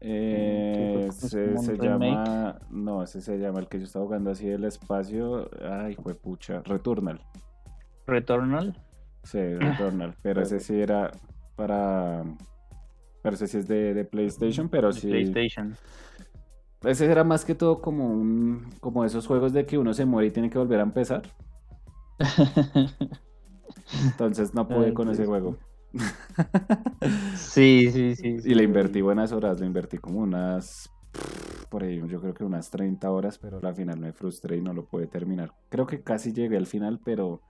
[0.01, 5.49] Eh, se, llama, no, ese se llama el que yo estaba jugando así del espacio,
[5.61, 7.19] ay, fue pucha, Returnal.
[8.07, 8.77] Returnal.
[9.23, 11.11] Sí, Returnal, pero ese sí era
[11.57, 12.23] para,
[13.21, 15.75] pero ese sí es de, de PlayStation, pero de sí, PlayStation.
[16.83, 20.29] ese era más que todo como un, como esos juegos de que uno se muere
[20.29, 21.23] y tiene que volver a empezar,
[23.93, 25.57] entonces no pude con ese juego.
[27.33, 28.41] sí, sí, sí.
[28.41, 30.89] sí, Y le invertí buenas horas, le invertí como unas,
[31.69, 34.73] por ahí, yo creo que unas 30 horas, pero al final me frustré y no
[34.73, 35.53] lo pude terminar.
[35.69, 37.41] Creo que casi llegué al final, pero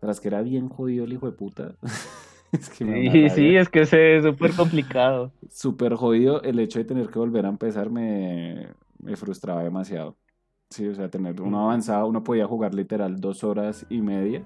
[0.00, 1.76] tras que era bien jodido el hijo de puta.
[2.52, 5.32] es que me da una Sí, sí, es que se es súper complicado.
[5.50, 10.16] Súper jodido el hecho de tener que volver a empezar me, me frustraba demasiado.
[10.70, 11.64] Sí, o sea, tener uno Mm.
[11.64, 14.44] avanzado, uno podía jugar literal dos horas y media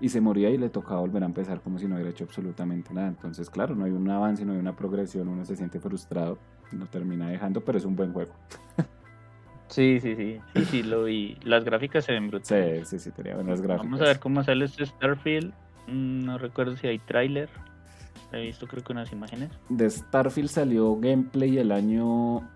[0.00, 2.92] y se moría y le tocaba volver a empezar como si no hubiera hecho absolutamente
[2.92, 3.08] nada.
[3.08, 6.38] Entonces, claro, no hay un avance, no hay una progresión, uno se siente frustrado,
[6.72, 8.32] lo termina dejando, pero es un buen juego.
[9.68, 11.36] Sí, sí, sí, sí, sí, lo vi.
[11.42, 12.88] Las gráficas se ven brutales.
[12.88, 13.84] Sí, sí, sí, tenía buenas gráficas.
[13.86, 15.52] Vamos a ver cómo sale este Starfield.
[15.88, 17.48] Mm, No recuerdo si hay tráiler.
[18.32, 19.50] He visto creo que unas imágenes.
[19.68, 22.48] De Starfield salió gameplay el año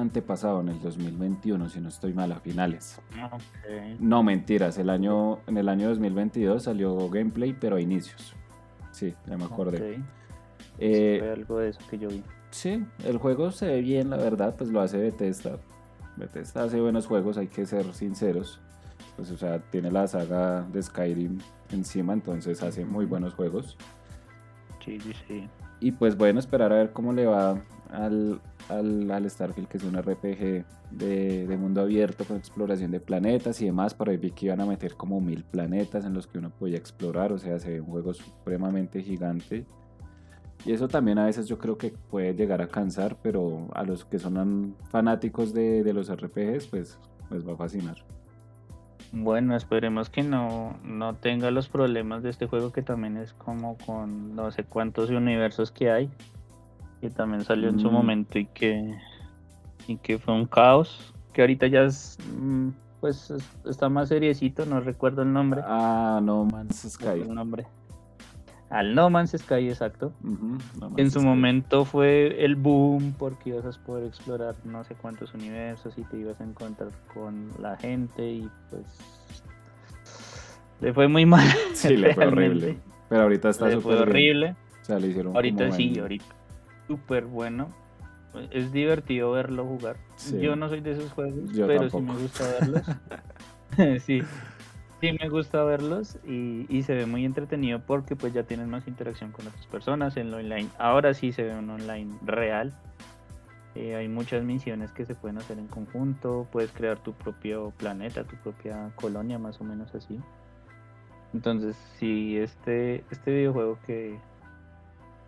[0.00, 3.00] antepasado, en el 2021, si no estoy mal, a finales.
[3.32, 4.00] Ok.
[4.00, 8.34] No, mentiras, el año, en el año 2022 salió gameplay, pero a inicios.
[8.90, 10.02] Sí, ya me acordé.
[10.78, 12.22] Eh, Fue algo de eso que yo vi.
[12.50, 15.58] Sí, el juego se ve bien, la verdad, pues lo hace Bethesda.
[16.16, 18.60] Bethesda hace buenos juegos, hay que ser sinceros.
[19.16, 21.38] Pues, o sea, tiene la saga de Skyrim
[21.70, 23.76] encima, entonces hace muy buenos juegos.
[24.84, 25.48] Sí, sí, sí.
[25.80, 27.60] Y pues bueno, esperar a ver cómo le va
[27.92, 33.60] al, al, al Starfield, que es un RPG de, mundo abierto con exploración de planetas
[33.62, 33.94] y demás.
[33.94, 36.76] Por ahí vi que iban a meter como mil planetas en los que uno podía
[36.76, 39.64] explorar, o sea, se un juego supremamente gigante.
[40.64, 44.04] Y eso también a veces yo creo que puede llegar a cansar, pero a los
[44.04, 46.98] que son fanáticos de, de los RPGs, pues
[47.30, 47.96] les va a fascinar.
[49.12, 53.76] Bueno, esperemos que no, no tenga los problemas de este juego que también es como
[53.78, 56.10] con no sé cuántos universos que hay.
[57.00, 57.92] Que también salió en su Mm.
[57.92, 58.94] momento y que,
[59.86, 61.12] y que fue un caos.
[61.32, 62.68] Que ahorita ya es, mm,
[63.00, 65.62] pues es- está más seriecito, no recuerdo el nombre.
[65.64, 67.20] Ah, No Man's Sky.
[67.22, 67.66] el nombre.
[68.68, 70.12] Al No Man's Sky, exacto.
[70.22, 71.26] No En su Sky.
[71.26, 76.18] momento fue el boom porque ibas a poder explorar no sé cuántos universos y te
[76.18, 78.84] ibas a encontrar con la gente y pues
[80.80, 81.46] le fue muy mal.
[81.74, 82.78] Sí, le fue horrible.
[83.08, 84.08] Pero ahorita está Le súper fue bien.
[84.08, 84.56] horrible.
[84.82, 86.24] O sea, le hicieron Ahorita sí, ahorita
[86.90, 87.72] súper bueno.
[88.50, 89.96] Es divertido verlo jugar.
[90.16, 90.40] Sí.
[90.40, 92.14] Yo no soy de esos juegos, Yo pero sí tampoco.
[92.14, 92.82] me gusta verlos.
[94.04, 94.22] sí,
[95.00, 98.88] sí me gusta verlos y, y se ve muy entretenido porque pues ya tienes más
[98.88, 100.68] interacción con otras personas en lo online.
[100.78, 102.72] Ahora sí se ve un online real.
[103.76, 106.48] Eh, hay muchas misiones que se pueden hacer en conjunto.
[106.50, 110.18] Puedes crear tu propio planeta, tu propia colonia, más o menos así.
[111.32, 114.18] Entonces, si este, este videojuego que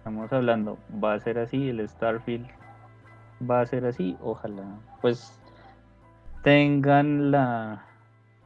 [0.03, 2.49] estamos hablando va a ser así, el Starfield
[3.49, 4.65] va a ser así, ojalá
[5.01, 5.33] pues
[6.43, 7.87] tengan la,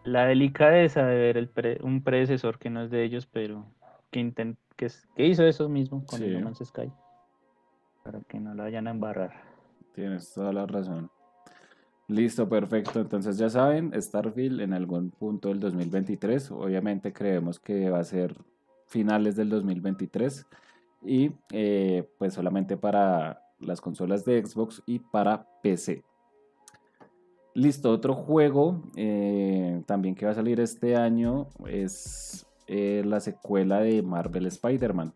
[0.04, 3.64] la delicadeza de ver el pre- un predecesor que no es de ellos, pero
[4.10, 6.34] que, inten- que, que hizo eso mismo con el.
[6.34, 6.92] No Man's Sky.
[8.02, 9.32] Para que no la vayan a embarrar.
[9.94, 11.10] Tienes toda la razón.
[12.06, 13.00] Listo, perfecto.
[13.00, 16.50] Entonces ya saben, Starfield en algún punto del 2023.
[16.50, 18.36] Obviamente creemos que va a ser
[18.86, 20.46] finales del 2023.
[21.02, 26.02] Y eh, pues solamente para las consolas de Xbox y para PC.
[27.54, 33.80] Listo, otro juego eh, también que va a salir este año es eh, la secuela
[33.80, 35.14] de Marvel Spider-Man.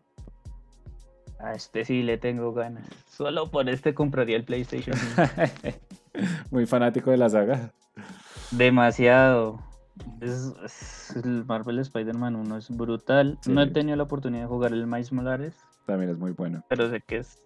[1.39, 2.87] A este sí le tengo ganas.
[3.09, 5.29] Solo por este compraría el PlayStation 5.
[6.51, 7.71] Muy fanático de la saga.
[8.51, 9.59] Demasiado.
[10.19, 13.37] Es, es- el Marvel Spider-Man 1 es brutal.
[13.47, 15.55] No he tenido la oportunidad de jugar el Miles Morales,
[15.85, 16.63] También es muy bueno.
[16.69, 17.41] pero sé que es,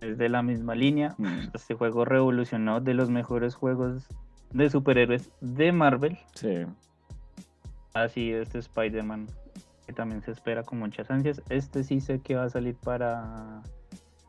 [0.00, 1.14] es de la misma línea.
[1.18, 4.06] Mm, Este juego revolucionó de los mejores juegos
[4.52, 6.18] de superhéroes de Marvel.
[6.34, 6.64] Sí,
[7.94, 9.28] Así este Spider-Man,
[9.86, 11.40] que también se espera con muchas ansias.
[11.48, 13.62] Este sí sé que va a salir para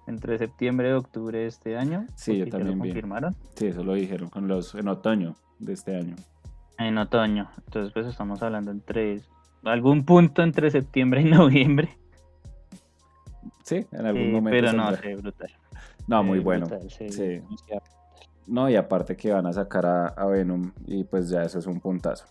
[0.08, 2.06] entre septiembre y octubre de este año.
[2.16, 2.90] Sí, yo también lo vi.
[2.90, 3.36] confirmaron.
[3.56, 6.16] sí, eso lo dijeron con los en otoño de este año.
[6.78, 7.50] En otoño.
[7.66, 9.22] Entonces pues estamos hablando entre
[9.64, 11.98] algún punto entre septiembre y noviembre.
[13.64, 14.58] Sí, en algún momento.
[14.60, 14.92] pero no,
[15.22, 15.52] brutal.
[16.08, 16.68] No, muy bueno.
[16.68, 17.42] brutal, sí.
[18.48, 21.66] No, y aparte que van a sacar a, a Venom y pues ya eso es
[21.66, 22.26] un puntazo.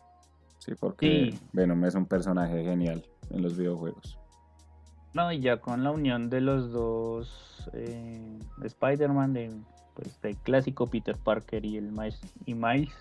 [0.58, 1.38] Sí, porque Sí.
[1.52, 4.18] Venom es un personaje genial en los videojuegos.
[5.12, 9.50] No, y ya con la unión de los dos eh, Spider-Man, de,
[9.94, 12.92] pues, del clásico Peter Parker y el Miles, y Miles,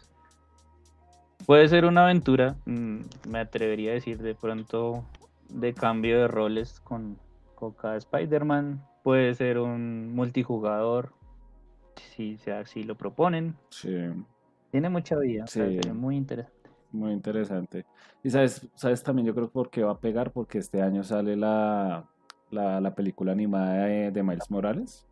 [1.46, 3.00] puede ser una aventura, mm,
[3.30, 5.04] me atrevería a decir de pronto,
[5.50, 7.18] de cambio de roles con,
[7.64, 8.84] con cada Spider-Man.
[9.04, 11.14] Puede ser un multijugador,
[11.96, 13.56] si se así lo proponen.
[13.70, 13.96] Sí,
[14.72, 15.90] Tiene mucha vida, o sea, Sí.
[15.92, 16.70] muy interesante.
[16.92, 17.86] muy interesante.
[18.24, 21.36] Y sabes, sabes también yo creo por qué va a pegar, porque este año sale
[21.36, 22.06] la,
[22.52, 25.08] la, la película animada de, de Miles Morales.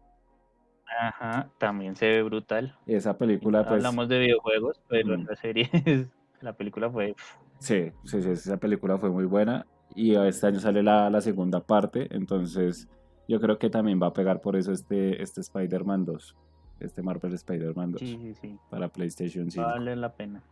[0.99, 2.75] Ajá, también se ve brutal.
[2.85, 3.73] Esa película pues...
[3.85, 5.25] Hablamos de videojuegos, pero Mm.
[5.27, 5.69] la serie,
[6.41, 7.15] la película fue
[7.59, 9.65] Sí, sí, sí, esa película fue muy buena
[9.95, 12.87] y este año sale la, la segunda parte, entonces
[13.27, 16.35] yo creo que también va a pegar por eso este, este Spider-Man 2,
[16.79, 18.57] este Marvel Spider-Man 2 Sí, sí, sí.
[18.69, 19.65] para PlayStation 5.
[19.65, 20.43] Vale la pena.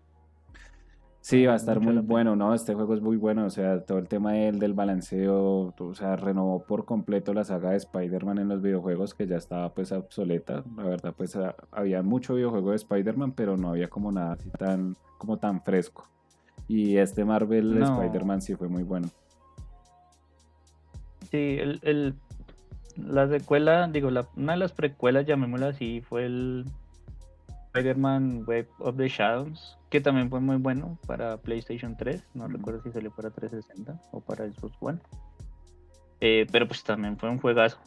[1.22, 2.54] Sí, va a estar muy bueno, ¿no?
[2.54, 6.16] Este juego es muy bueno, o sea, todo el tema del, del balanceo, o sea,
[6.16, 10.64] renovó por completo la saga de Spider-Man en los videojuegos que ya estaba pues obsoleta.
[10.78, 11.38] La verdad, pues
[11.72, 16.08] había mucho videojuego de Spider-Man, pero no había como nada así tan, como tan fresco.
[16.70, 19.10] Y este Marvel Spider-Man sí fue muy bueno.
[21.32, 22.16] Sí, el, el,
[22.98, 26.66] la secuela, digo, la, una de las precuelas, llamémosla así, fue el
[27.68, 32.24] Spider-Man Web of the Shadows, que también fue muy bueno para PlayStation 3.
[32.34, 35.00] No recuerdo si salió para 360 o para Xbox One.
[36.22, 37.78] Eh, pero pues también fue un juegazo.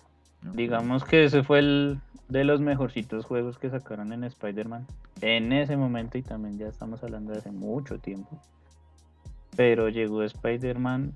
[0.54, 4.86] Digamos que ese fue el de los mejorcitos juegos que sacaron en Spider-Man
[5.20, 8.40] en ese momento y también ya estamos hablando de hace mucho tiempo.
[9.56, 11.12] Pero llegó Spider-Man,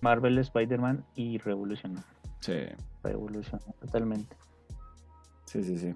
[0.00, 2.02] Marvel Spider-Man y revolucionó.
[2.40, 2.64] Sí.
[3.02, 4.36] Revolucionó totalmente.
[5.44, 5.94] Sí, sí, sí.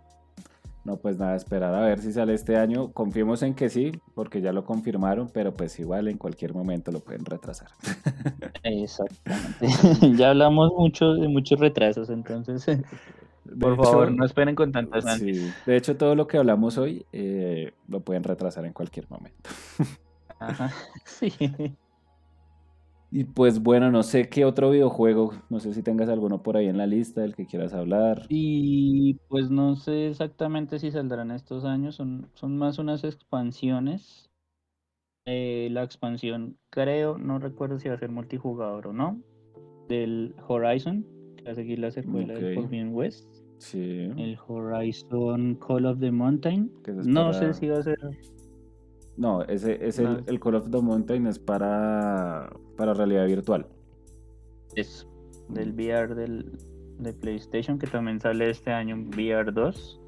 [0.84, 2.92] No, pues nada, esperar a ver si sale este año.
[2.92, 7.00] Confiemos en que sí, porque ya lo confirmaron, pero pues igual en cualquier momento lo
[7.00, 7.68] pueden retrasar.
[8.62, 9.66] Exactamente.
[10.16, 12.66] ya hablamos mucho de muchos retrasos, entonces
[13.60, 15.50] por favor no esperen con tantas sí.
[15.64, 19.48] De hecho, todo lo que hablamos hoy eh, lo pueden retrasar en cualquier momento.
[20.38, 20.70] Ajá,
[21.04, 21.32] sí.
[23.16, 26.66] Y pues bueno, no sé qué otro videojuego, no sé si tengas alguno por ahí
[26.66, 28.26] en la lista del que quieras hablar.
[28.28, 34.32] Y pues no sé exactamente si saldrán estos años, son, son más unas expansiones.
[35.26, 39.22] Eh, la expansión, creo, no recuerdo si va a ser multijugador o no,
[39.88, 41.06] del Horizon,
[41.36, 43.28] que va a seguir la secuela del Forbidden West.
[43.58, 44.10] Sí.
[44.16, 46.68] El Horizon Call of the Mountain.
[47.04, 47.96] No sé si va a ser
[49.16, 53.66] no, ese es el, el, Call of the Mountain es para, para realidad virtual.
[54.74, 55.06] Es
[55.48, 56.58] del VR del,
[56.98, 60.00] de PlayStation que también sale este año VR 2.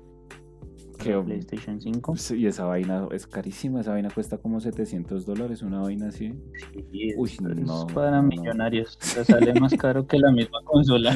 [0.98, 2.14] Que, PlayStation 5.
[2.36, 6.32] Y esa vaina es carísima, esa vaina cuesta como 700 dólares, una vaina así.
[6.90, 11.14] Sí, Uy, no, para millonarios, sale más caro que la misma consola.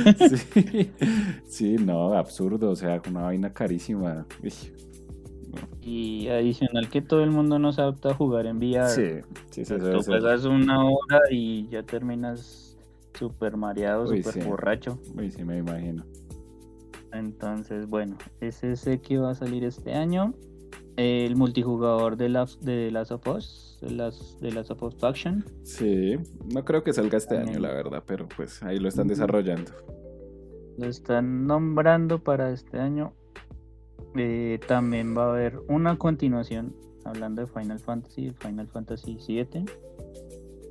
[0.52, 0.90] Sí,
[1.46, 4.26] sí, no, absurdo, o sea, una vaina carísima.
[5.82, 8.88] Y adicional que todo el mundo no se adapta a jugar en VR.
[8.88, 9.74] Sí, sí, sí.
[9.78, 12.76] Tú juegas una hora y ya terminas
[13.14, 14.98] súper mareado, súper borracho.
[15.16, 16.04] Uy, sí, me imagino.
[17.12, 20.34] Entonces, bueno, ese sé que va a salir este año.
[20.96, 25.44] El multijugador de, las de Last of Us, de las de Last of Us Faction.
[25.62, 26.18] Sí,
[26.52, 29.72] no creo que salga este año, la verdad, pero pues ahí lo están desarrollando.
[30.76, 33.14] Lo están nombrando para este año.
[34.16, 39.64] Eh, también va a haber una continuación hablando de Final Fantasy, Final Fantasy 7.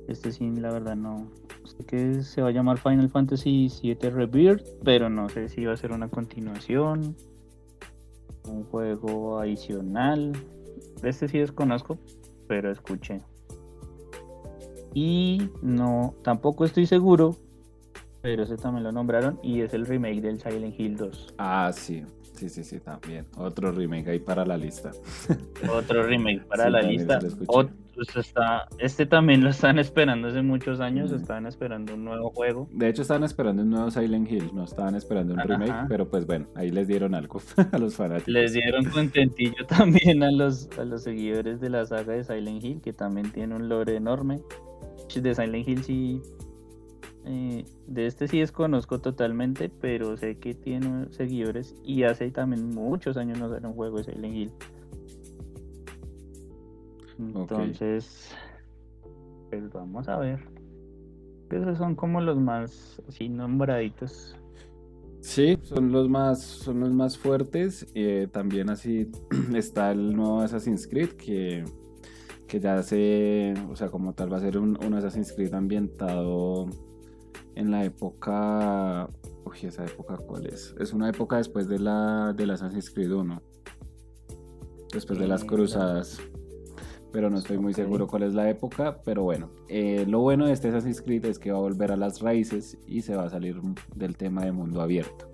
[0.08, 1.30] Este sí, la verdad no
[1.64, 5.74] sé que se va a llamar Final Fantasy 7 Rebirth, pero no sé si va
[5.74, 7.16] a ser una continuación,
[8.48, 10.32] un juego adicional.
[11.02, 11.98] Este sí desconozco,
[12.48, 13.22] pero escuché.
[14.92, 17.36] Y no, tampoco estoy seguro,
[18.22, 21.34] pero ese también lo nombraron y es el remake del Silent Hill 2.
[21.38, 22.04] Ah, sí.
[22.40, 23.26] Sí, sí, sí, también.
[23.36, 24.92] Otro remake ahí para la lista.
[25.70, 27.18] Otro remake para la lista.
[27.20, 32.66] Pues, está, este también lo están esperando hace muchos años, estaban esperando un nuevo juego.
[32.72, 36.24] De hecho, estaban esperando un nuevo Silent Hill, no estaban esperando un remake, pero pues
[36.26, 37.42] bueno, ahí les dieron algo
[37.72, 38.32] a los fanáticos.
[38.32, 42.80] Les dieron contentillo también a los, a los seguidores de la saga de Silent Hill,
[42.80, 44.40] que también tiene un lore enorme.
[45.14, 46.22] De Silent Hill sí
[47.26, 53.16] eh, de este sí desconozco totalmente, pero sé que tiene seguidores y hace también muchos
[53.16, 54.52] años no sale un juego de Silent Hill.
[57.18, 58.34] Entonces,
[59.50, 60.40] pues vamos a ver.
[61.50, 64.36] Esos son como los más así nombraditos.
[65.20, 67.86] Sí, son los más, son los más fuertes.
[67.94, 69.10] Eh, también así
[69.54, 71.64] está el nuevo Assassin's Creed que,
[72.48, 76.68] que ya se, o sea, como tal va a ser un, un Assassin's Creed ambientado
[77.54, 79.08] en la época.
[79.44, 80.74] Uy, esa época cuál es?
[80.78, 83.42] Es una época después de la de Assassin's Creed 1.
[84.92, 86.20] Después de las cruzadas.
[87.12, 89.00] Pero no estoy muy seguro cuál es la época.
[89.04, 91.96] Pero bueno, eh, lo bueno de este Assassin's Creed es que va a volver a
[91.96, 93.60] las raíces y se va a salir
[93.94, 95.30] del tema de mundo abierto.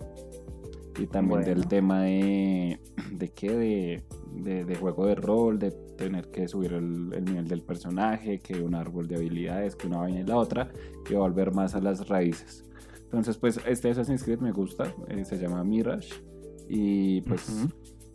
[0.99, 2.81] Y también del tema de.
[3.13, 4.03] ¿De qué?
[4.35, 8.75] De, de, juego de rol, de tener que subir el, nivel del personaje, que un
[8.75, 10.71] árbol de habilidades, que una vaina y la otra,
[11.09, 12.65] y volver más a las raíces.
[13.05, 16.11] Entonces, pues este Assassin's Creed me gusta, eh, se llama Mirage,
[16.69, 17.67] y pues,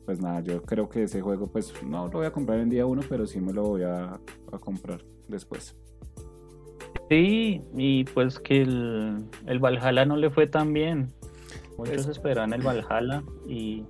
[0.05, 2.86] pues nada, yo creo que ese juego, pues no lo voy a comprar en día
[2.86, 4.19] uno, pero sí me lo voy a,
[4.51, 5.75] a comprar después.
[7.09, 11.09] Sí, y pues que el, el Valhalla no le fue tan bien.
[11.77, 13.84] Muchos esperaban el Valhalla y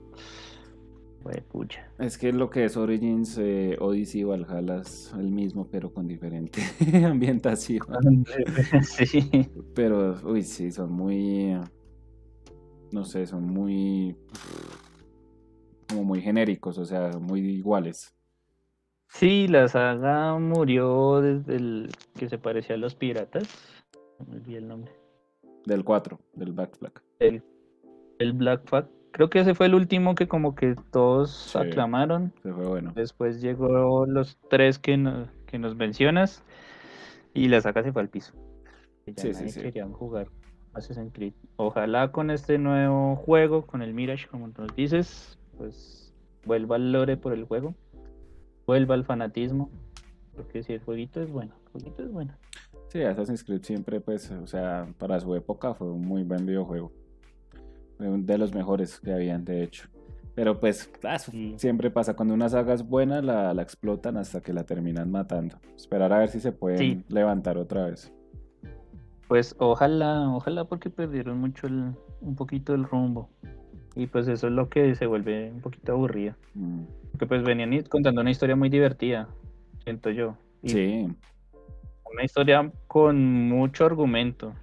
[1.51, 1.87] Pucha.
[1.99, 6.07] Es que lo que es Origins, eh, Odyssey y Valhalla es el mismo, pero con
[6.07, 6.61] diferente
[7.05, 8.25] ambientación.
[8.81, 9.49] sí.
[9.75, 11.57] Pero, uy, sí, son muy.
[12.91, 14.15] No sé, son muy.
[15.89, 18.15] Como muy genéricos, o sea, muy iguales.
[19.09, 23.43] Sí, la saga murió desde el que se parecía a los piratas.
[24.19, 24.93] No me olvidé el nombre.
[25.65, 26.93] Del 4, del Black Flag.
[27.19, 27.43] El,
[28.19, 28.87] el Black Flag.
[29.21, 31.57] Creo que ese fue el último que como que todos Sí.
[31.59, 32.33] aclamaron.
[32.41, 32.91] Se fue bueno.
[32.95, 36.43] Después llegó los tres que, no- que nos mencionas
[37.35, 38.33] y la saga se fue al piso.
[39.05, 39.61] Ya Sí, sí, nadie sí.
[39.61, 40.27] querían jugar
[40.73, 41.33] Assassin's Creed.
[41.57, 46.11] Ojalá con este nuevo juego, con el Mirage, como nos dices, pues
[46.43, 47.75] vuelva el lore por el juego,
[48.65, 49.69] vuelva el fanatismo,
[50.35, 52.33] porque si el jueguito es bueno, el jueguito es bueno.
[52.87, 56.91] Sí, Assassin's Creed siempre, pues, o sea, para su época fue un muy buen videojuego.
[58.01, 59.87] De los mejores que habían, de hecho.
[60.33, 61.53] Pero pues, ah, Sí.
[61.57, 62.15] siempre pasa.
[62.15, 65.57] Cuando una saga es buena, la, la explotan hasta que la terminan matando.
[65.75, 67.03] Esperar a ver si se pueden Sí.
[67.09, 68.11] levantar otra vez.
[69.27, 73.29] Pues ojalá, ojalá porque perdieron mucho el, un poquito el rumbo.
[73.95, 76.33] Y pues eso es lo que se vuelve un poquito aburrido.
[76.53, 79.27] Mm, Porque pues venían contando una historia muy divertida,
[79.83, 80.35] siento yo.
[80.63, 81.07] Y Sí,
[82.13, 84.53] Una historia con mucho argumento.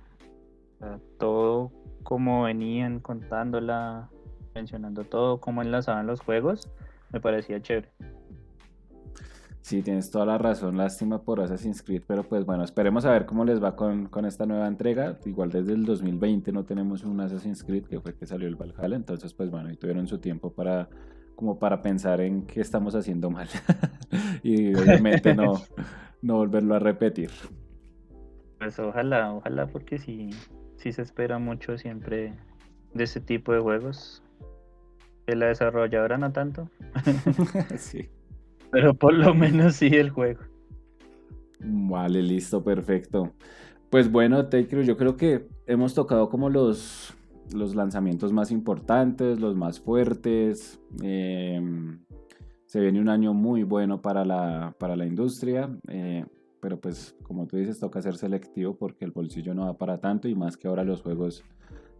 [0.74, 1.70] O sea, todo
[2.09, 4.09] como venían contándola,
[4.55, 6.71] mencionando todo, cómo enlazaban los juegos,
[7.13, 7.91] me parecía chévere.
[9.61, 10.79] sí, tienes toda la razón.
[10.79, 14.25] Lástima por Assassin's Creed, pero pues bueno, esperemos a ver cómo les va con, con
[14.25, 15.19] esta nueva entrega.
[15.27, 18.97] Igual desde el 2020 no tenemos un Assassin's Creed, que fue que salió el Valhalla.
[18.97, 20.89] Entonces, pues bueno, ahí tuvieron su tiempo para
[21.37, 23.49] como para pensar en qué estamos haciendo mal.
[24.43, 25.61] y obviamente no,
[26.23, 27.29] no volverlo a repetir.
[28.59, 30.31] Pues ojalá, ojalá, porque sí,
[30.79, 32.33] sí se espera mucho siempre
[32.95, 34.22] de ese tipo de juegos.
[35.26, 36.70] De la desarrolladora no tanto,
[37.76, 38.09] sí.
[38.72, 40.41] pero por lo menos sí el juego.
[41.61, 43.33] Vale, listo, perfecto.
[43.91, 47.14] Pues bueno, Take yo creo que hemos tocado como los,
[47.55, 50.81] los lanzamientos más importantes, los más fuertes.
[51.03, 51.61] eh,
[52.68, 56.26] se viene un año muy bueno para la, para la industria, eh,
[56.61, 60.29] pero pues como tú dices, toca ser selectivo porque el bolsillo no da para tanto
[60.29, 61.45] y más que ahora los juegos,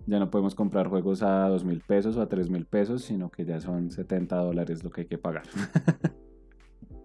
[0.07, 3.31] ya no podemos comprar juegos a dos mil pesos o a tres mil pesos, sino
[3.31, 5.45] que ya son 70 dólares lo que hay que pagar.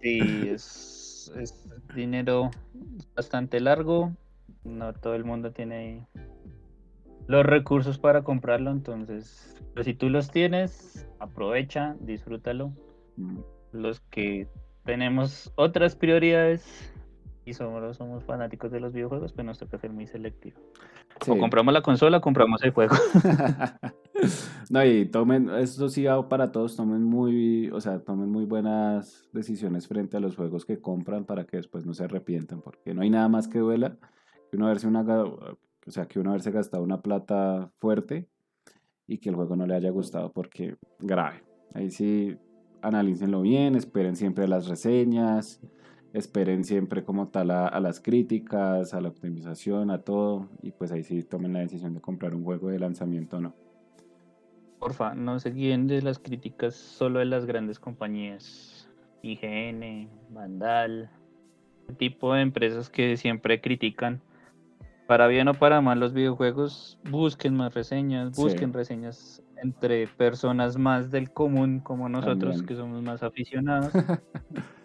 [0.01, 2.51] Sí, es, es dinero
[3.15, 4.11] bastante largo.
[4.65, 6.05] No todo el mundo tiene
[7.27, 12.73] los recursos para comprarlo, entonces, pero si tú los tienes, aprovecha, disfrútalo.
[13.15, 13.39] Mm,
[13.71, 14.49] Los que
[14.83, 16.92] tenemos otras prioridades
[17.45, 20.59] y somos, somos fanáticos de los videojuegos, pues nos toca ser muy selectivo.
[21.21, 21.39] O sí.
[21.39, 22.95] compramos la consola, o compramos el juego.
[24.69, 29.27] no, y tomen, esto sí va para todos, tomen muy, o sea, tomen muy buenas
[29.33, 33.01] decisiones frente a los juegos que compran para que después no se arrepientan, porque no
[33.01, 33.97] hay nada más que duela
[34.49, 38.27] que uno haberse una, o sea, que uno haberse gastado una plata fuerte
[39.07, 41.43] y que el juego no le haya gustado, porque grave.
[41.73, 42.37] Ahí sí,
[42.81, 45.59] analícenlo bien, esperen siempre las reseñas,
[46.13, 50.91] esperen siempre como tal a, a las críticas, a la optimización, a todo, y pues
[50.91, 53.53] ahí sí tomen la decisión de comprar un juego de lanzamiento o no.
[54.79, 58.89] Porfa, no se guíen de las críticas solo de las grandes compañías.
[59.21, 61.09] IGN, Vandal,
[61.97, 64.21] tipo de empresas que siempre critican.
[65.07, 68.41] Para bien o para mal los videojuegos, busquen más reseñas, Sí.
[68.41, 72.65] busquen reseñas entre personas más del común como nosotros También.
[72.65, 73.93] que somos más aficionados,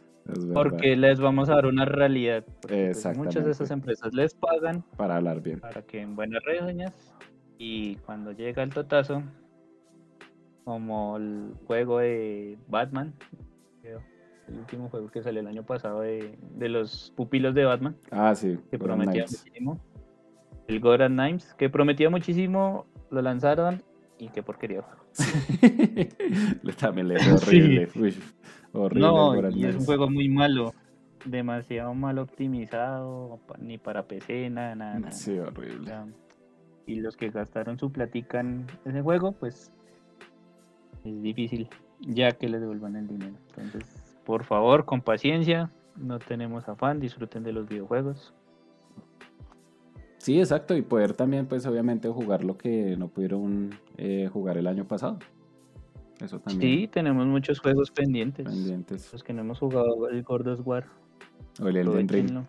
[0.55, 2.45] porque les vamos a dar una realidad.
[2.62, 5.61] pues, muchas de esas empresas les pagan para hablar bien.
[5.61, 6.93] para que en buenas reseñas
[7.59, 9.22] y cuando llega el totazo
[10.64, 13.14] como el juego de Batman
[13.83, 18.35] el último juego que salió el año pasado de, de los pupilos de Batman Ah,
[18.35, 18.59] sí.
[18.70, 19.81] que prometía muchísimo
[20.68, 23.83] el Goran Knives que prometía muchísimo lo lanzaron
[24.18, 24.85] y qué porquería
[26.62, 27.89] Le- También le fue horrible.
[28.83, 29.07] Horrible.
[29.07, 30.74] no y es un juego muy malo
[31.24, 35.12] demasiado mal optimizado ni para PC nada nada, nada.
[35.12, 35.93] Sí, horrible.
[36.87, 39.72] Y los que gastaron su platica en ese juego, pues
[41.05, 41.68] es difícil
[42.01, 43.35] ya que les devuelvan el dinero.
[43.49, 48.35] Entonces, por favor, con paciencia, no tenemos afán, disfruten de los videojuegos.
[50.18, 50.76] Sí, exacto.
[50.76, 55.18] Y poder también, pues obviamente, jugar lo que no pudieron eh, jugar el año pasado.
[56.21, 56.81] Eso también.
[56.81, 58.47] Sí, tenemos muchos juegos pendientes.
[58.47, 59.12] Pendientes.
[59.12, 60.87] Los que no hemos jugado el God of War,
[61.61, 62.45] O el Elden Ring.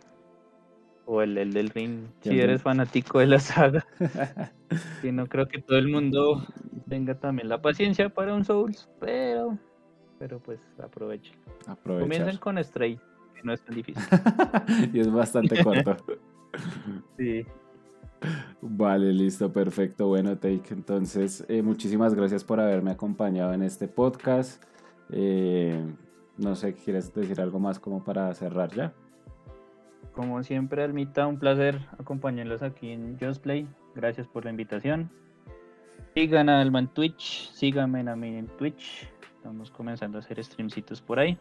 [1.06, 3.86] O el, el del Ring, si eres fanático de la saga.
[5.02, 6.46] que no creo que todo el mundo
[6.88, 9.58] tenga también la paciencia para un Souls, pero
[10.20, 11.36] pero pues aprovechen.
[11.66, 12.10] Aprovechar.
[12.10, 13.00] Comiencen con Stray,
[13.34, 14.04] que no es tan difícil.
[14.94, 15.98] y es bastante corto.
[17.18, 17.46] sí.
[18.62, 20.08] Vale, listo, perfecto.
[20.08, 24.64] Bueno, Take, entonces eh, muchísimas gracias por haberme acompañado en este podcast.
[25.12, 25.82] Eh,
[26.38, 28.94] no sé, ¿quieres decir algo más como para cerrar ya?
[30.14, 33.68] Como siempre, Almita, un placer acompañarlos aquí en Just Play.
[33.96, 35.10] Gracias por la invitación.
[36.14, 39.08] Sigan a Alma en Twitch, síganme a mí en Twitch.
[39.38, 41.38] Estamos comenzando a hacer streamcitos por ahí.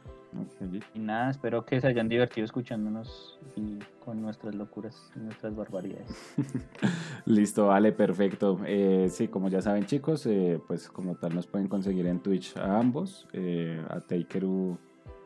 [0.95, 6.35] Y nada, espero que se hayan divertido escuchándonos y con nuestras locuras y nuestras barbaridades.
[7.27, 8.59] Listo, vale, perfecto.
[8.67, 12.57] Eh, sí, como ya saben chicos, eh, pues como tal nos pueden conseguir en Twitch
[12.57, 13.27] a ambos.
[13.33, 14.79] Eh, a Takeru,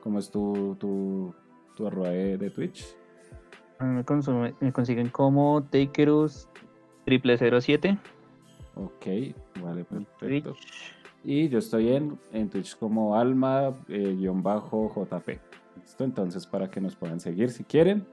[0.02, 1.34] ¿cómo es tu, tu,
[1.76, 2.86] tu arroba de, de Twitch?
[3.80, 6.48] Me, consume- me consiguen como Takerus
[7.06, 7.98] 007
[8.76, 9.06] Ok,
[9.62, 10.52] vale, perfecto.
[10.52, 10.94] Twitch.
[11.24, 15.40] Y yo estoy en, en Twitch como alma-jp.
[15.80, 18.06] Listo, entonces para que nos puedan seguir si quieren.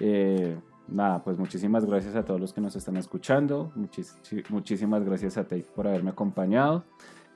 [0.00, 0.56] Eh,
[0.88, 3.72] nada, pues muchísimas gracias a todos los que nos están escuchando.
[3.76, 6.84] Muchis- chi- muchísimas gracias a Take por haberme acompañado.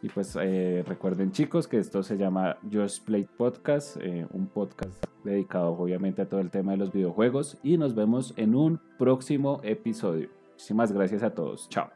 [0.03, 5.05] Y pues eh, recuerden chicos que esto se llama Just Play Podcast, eh, un podcast
[5.25, 7.59] dedicado obviamente a todo el tema de los videojuegos.
[7.63, 10.29] Y nos vemos en un próximo episodio.
[10.53, 11.69] Muchísimas gracias a todos.
[11.69, 11.96] Chao.